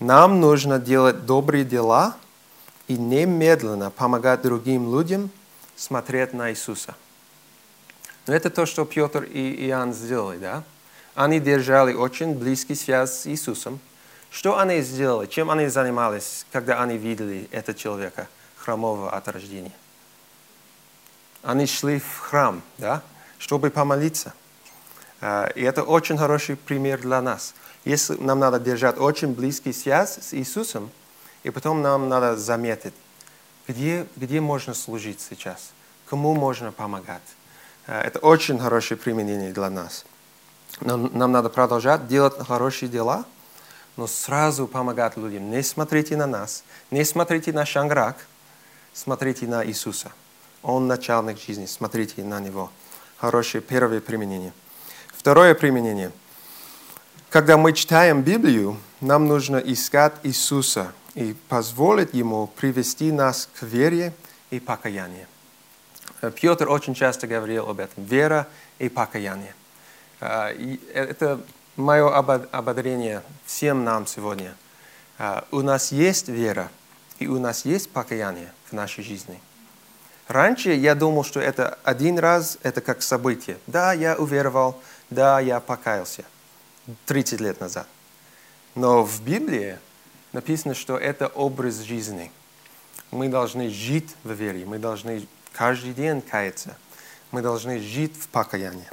Нам 0.00 0.40
нужно 0.40 0.78
делать 0.78 1.26
добрые 1.26 1.64
дела 1.64 2.16
и 2.88 2.96
немедленно 2.96 3.90
помогать 3.90 4.42
другим 4.42 4.92
людям 4.92 5.30
смотреть 5.76 6.32
на 6.32 6.50
Иисуса. 6.50 6.96
Но 8.26 8.34
это 8.34 8.50
то, 8.50 8.66
что 8.66 8.84
Петр 8.84 9.24
и 9.24 9.66
Иоанн 9.66 9.94
сделали, 9.94 10.38
да? 10.38 10.64
Они 11.14 11.38
держали 11.38 11.94
очень 11.94 12.34
близкий 12.34 12.74
связь 12.74 13.12
с 13.12 13.26
Иисусом. 13.26 13.78
Что 14.30 14.58
они 14.58 14.80
сделали? 14.80 15.26
Чем 15.26 15.50
они 15.50 15.68
занимались, 15.68 16.46
когда 16.52 16.82
они 16.82 16.96
видели 16.96 17.48
этого 17.50 17.76
человека, 17.76 18.28
хромого 18.56 19.10
от 19.10 19.28
рождения? 19.28 19.72
Они 21.42 21.66
шли 21.66 21.98
в 21.98 22.18
храм, 22.18 22.62
да, 22.78 23.02
чтобы 23.40 23.70
помолиться. 23.70 24.34
А, 25.20 25.46
и 25.54 25.62
это 25.62 25.82
очень 25.82 26.16
хороший 26.16 26.56
пример 26.56 27.00
для 27.00 27.20
нас. 27.20 27.54
Если 27.84 28.14
нам 28.14 28.38
надо 28.38 28.60
держать 28.60 28.98
очень 28.98 29.34
близкий 29.34 29.72
связь 29.72 30.18
с 30.18 30.34
Иисусом, 30.34 30.90
и 31.42 31.50
потом 31.50 31.80
нам 31.80 32.08
надо 32.08 32.36
заметить, 32.36 32.92
где, 33.66 34.06
где 34.16 34.40
можно 34.40 34.74
служить 34.74 35.20
сейчас, 35.20 35.70
кому 36.06 36.34
можно 36.34 36.70
помогать. 36.70 37.22
А, 37.86 38.02
это 38.02 38.18
очень 38.18 38.58
хорошее 38.58 39.00
применение 39.00 39.52
для 39.52 39.70
нас. 39.70 40.04
Нам, 40.80 41.10
нам 41.16 41.32
надо 41.32 41.48
продолжать 41.48 42.06
делать 42.06 42.34
хорошие 42.46 42.90
дела, 42.90 43.24
но 43.96 44.06
сразу 44.06 44.66
помогать 44.66 45.16
людям. 45.16 45.50
Не 45.50 45.62
смотрите 45.62 46.14
на 46.16 46.26
нас, 46.26 46.62
не 46.90 47.04
смотрите 47.04 47.54
на 47.54 47.64
Шанграк, 47.64 48.18
смотрите 48.92 49.46
на 49.46 49.66
Иисуса. 49.66 50.12
Он 50.62 50.86
начальник 50.86 51.40
жизни, 51.40 51.64
смотрите 51.64 52.22
на 52.22 52.38
Него. 52.38 52.70
Хорошее 53.20 53.62
первое 53.62 54.00
применение. 54.00 54.54
Второе 55.08 55.54
применение. 55.54 56.10
Когда 57.28 57.58
мы 57.58 57.74
читаем 57.74 58.22
Библию, 58.22 58.78
нам 59.02 59.28
нужно 59.28 59.58
искать 59.58 60.14
Иисуса 60.22 60.92
и 61.14 61.36
позволить 61.50 62.14
Ему 62.14 62.46
привести 62.46 63.12
нас 63.12 63.46
к 63.58 63.62
вере 63.62 64.14
и 64.50 64.58
покаянию. 64.58 65.26
Петр 66.40 66.70
очень 66.70 66.94
часто 66.94 67.26
говорил 67.26 67.68
об 67.68 67.80
этом. 67.80 68.04
Вера 68.04 68.48
и 68.78 68.88
покаяние. 68.88 69.54
А, 70.20 70.50
это 70.94 71.42
мое 71.76 72.08
ободрение 72.16 73.22
всем 73.44 73.84
нам 73.84 74.06
сегодня. 74.06 74.54
А, 75.18 75.46
у 75.50 75.60
нас 75.60 75.92
есть 75.92 76.28
вера, 76.28 76.70
и 77.18 77.26
у 77.26 77.38
нас 77.38 77.66
есть 77.66 77.90
покаяние 77.90 78.50
в 78.70 78.72
нашей 78.72 79.04
жизни. 79.04 79.38
Раньше 80.30 80.74
я 80.74 80.94
думал, 80.94 81.24
что 81.24 81.40
это 81.40 81.76
один 81.82 82.16
раз, 82.16 82.56
это 82.62 82.80
как 82.80 83.02
событие. 83.02 83.58
Да, 83.66 83.92
я 83.92 84.16
уверовал, 84.16 84.80
да, 85.10 85.40
я 85.40 85.58
покаялся 85.58 86.24
30 87.06 87.40
лет 87.40 87.58
назад. 87.58 87.88
Но 88.76 89.02
в 89.02 89.22
Библии 89.22 89.76
написано, 90.32 90.76
что 90.76 90.96
это 90.96 91.26
образ 91.26 91.78
жизни. 91.78 92.30
Мы 93.10 93.28
должны 93.28 93.70
жить 93.70 94.14
в 94.22 94.30
вере, 94.30 94.64
мы 94.64 94.78
должны 94.78 95.26
каждый 95.52 95.94
день 95.94 96.22
каяться, 96.22 96.76
мы 97.32 97.42
должны 97.42 97.80
жить 97.80 98.14
в 98.16 98.28
покаянии. 98.28 98.88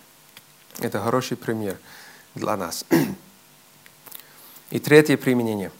Это 0.80 1.00
хороший 1.00 1.38
пример 1.38 1.78
для 2.34 2.58
нас. 2.58 2.84
И 4.72 4.80
третье 4.80 5.18
применение. 5.18 5.72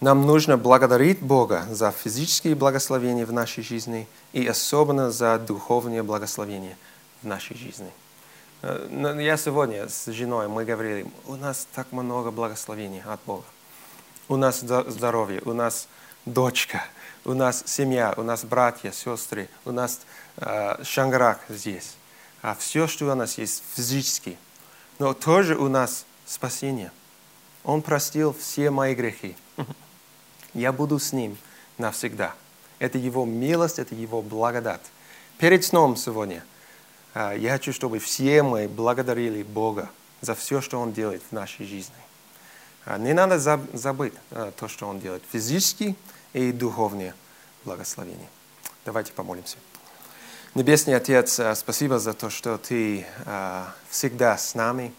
Нам 0.00 0.26
нужно 0.26 0.56
благодарить 0.56 1.20
Бога 1.20 1.66
за 1.70 1.90
физические 1.90 2.54
благословения 2.54 3.24
в 3.24 3.32
нашей 3.32 3.62
жизни 3.62 4.06
и 4.32 4.46
особенно 4.46 5.10
за 5.10 5.38
духовные 5.38 6.02
благословения 6.02 6.76
в 7.22 7.26
нашей 7.26 7.56
жизни. 7.56 7.90
Э, 8.62 9.16
я 9.20 9.36
сегодня 9.36 9.88
с 9.88 10.10
женой, 10.10 10.48
мы 10.48 10.64
говорили, 10.64 11.06
у 11.26 11.36
нас 11.36 11.66
так 11.74 11.90
много 11.92 12.30
благословений 12.30 13.02
от 13.06 13.20
Бога. 13.26 13.44
У 14.28 14.36
нас 14.36 14.60
здоровье, 14.60 15.42
у 15.44 15.52
нас 15.52 15.86
дочка, 16.26 16.84
у 17.24 17.34
нас 17.34 17.62
семья, 17.66 18.14
у 18.16 18.22
нас 18.22 18.44
братья, 18.44 18.90
сестры, 18.90 19.48
у 19.64 19.72
нас 19.72 20.00
э, 20.36 20.82
шанграк 20.82 21.40
здесь. 21.48 21.94
А 22.42 22.54
все, 22.54 22.86
что 22.86 23.10
у 23.10 23.14
нас 23.14 23.38
есть 23.38 23.62
физически, 23.74 24.38
но 24.98 25.14
тоже 25.14 25.56
у 25.56 25.68
нас 25.68 26.04
спасение. 26.26 26.90
Он 27.64 27.80
простил 27.80 28.34
все 28.38 28.70
мои 28.70 28.94
грехи. 28.94 29.36
Я 30.54 30.72
буду 30.72 30.98
с 30.98 31.12
ним 31.12 31.36
навсегда. 31.78 32.34
Это 32.78 32.98
его 32.98 33.24
милость, 33.24 33.78
это 33.78 33.94
его 33.94 34.22
благодать. 34.22 34.82
Перед 35.38 35.64
сном 35.64 35.96
сегодня 35.96 36.44
а, 37.12 37.32
я 37.32 37.52
хочу, 37.52 37.72
чтобы 37.72 37.98
все 37.98 38.42
мы 38.42 38.68
благодарили 38.68 39.42
Бога 39.42 39.90
за 40.20 40.34
все, 40.34 40.60
что 40.60 40.80
Он 40.80 40.92
делает 40.92 41.22
в 41.28 41.32
нашей 41.32 41.66
жизни. 41.66 41.94
А, 42.84 42.98
не 42.98 43.12
надо 43.12 43.38
забыть 43.38 44.14
а, 44.30 44.52
то, 44.52 44.68
что 44.68 44.88
Он 44.88 45.00
делает 45.00 45.22
физически 45.30 45.96
и 46.32 46.52
духовные 46.52 47.14
благословения. 47.64 48.28
Давайте 48.84 49.12
помолимся. 49.12 49.56
Небесный 50.54 50.94
Отец, 50.94 51.40
спасибо 51.56 51.98
за 51.98 52.12
то, 52.12 52.30
что 52.30 52.58
Ты 52.58 53.06
всегда 53.88 54.38
с 54.38 54.54
нами. 54.54 54.92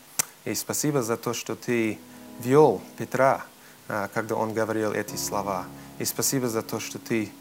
И 0.43 0.53
спасибо 0.53 1.01
за 1.01 1.15
то, 1.15 1.33
что 1.33 1.55
Ты 1.55 1.97
вел 2.39 2.81
Петра, 2.97 3.45
когда 3.87 4.35
он 4.35 4.53
говорил 4.53 4.91
эти 4.91 5.15
слова. 5.15 5.65
И 5.99 6.05
спасибо 6.05 6.49
за 6.49 6.61
то, 6.61 6.79
что 6.79 6.99
Ты 6.99 7.31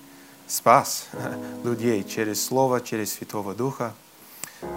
спас 0.46 1.09
людей 1.64 2.04
через 2.04 2.44
Слово, 2.44 2.80
через 2.80 3.14
Святого 3.14 3.54
Духа. 3.54 3.94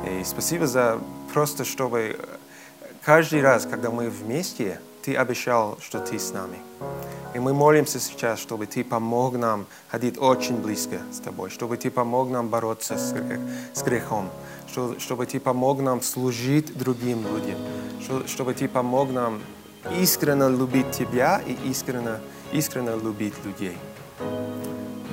И 0.10 0.24
спасибо 0.24 0.68
за 0.68 1.00
просто, 1.34 1.64
чтобы 1.64 2.20
каждый 3.04 3.42
раз, 3.42 3.66
когда 3.66 3.90
мы 3.90 4.10
вместе, 4.10 4.80
Ты 5.04 5.16
обещал, 5.16 5.78
что 5.82 6.00
Ты 6.00 6.20
с 6.20 6.32
нами. 6.32 6.58
И 7.34 7.40
мы 7.40 7.54
молимся 7.54 8.00
сейчас, 8.00 8.40
чтобы 8.40 8.66
Ты 8.66 8.84
помог 8.84 9.38
нам 9.38 9.66
ходить 9.90 10.18
очень 10.18 10.58
близко 10.58 11.02
с 11.12 11.20
Тобой, 11.20 11.50
чтобы 11.50 11.78
Ты 11.78 11.92
помог 11.92 12.30
нам 12.30 12.50
бороться 12.50 12.98
с, 12.98 13.14
с 13.74 13.84
грехом, 13.84 14.30
чтобы 15.00 15.26
Ты 15.26 15.40
помог 15.40 15.82
нам 15.82 16.02
служить 16.02 16.78
другим 16.78 17.24
людям, 17.28 17.60
чтобы 18.28 18.54
Ты 18.54 18.68
помог 18.68 19.12
нам 19.12 19.42
искренне 19.96 20.50
любить 20.50 20.92
Тебя 20.92 21.42
и 21.46 21.54
искренне, 21.70 22.20
искренне 22.52 22.96
любить 22.96 23.34
людей. 23.44 23.78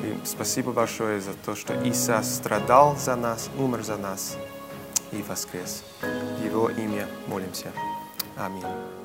И 0.03 0.17
спасибо 0.25 0.73
большое 0.73 1.21
за 1.21 1.33
то, 1.45 1.55
что 1.55 1.75
Иисус 1.87 2.27
страдал 2.27 2.97
за 2.97 3.17
нас, 3.17 3.51
умер 3.59 3.83
за 3.83 3.97
нас 3.97 4.37
и 5.13 5.23
воскрес. 5.23 5.85
В 6.01 6.45
Его 6.45 6.69
имя 6.69 7.07
молимся. 7.27 7.73
Аминь. 8.37 9.04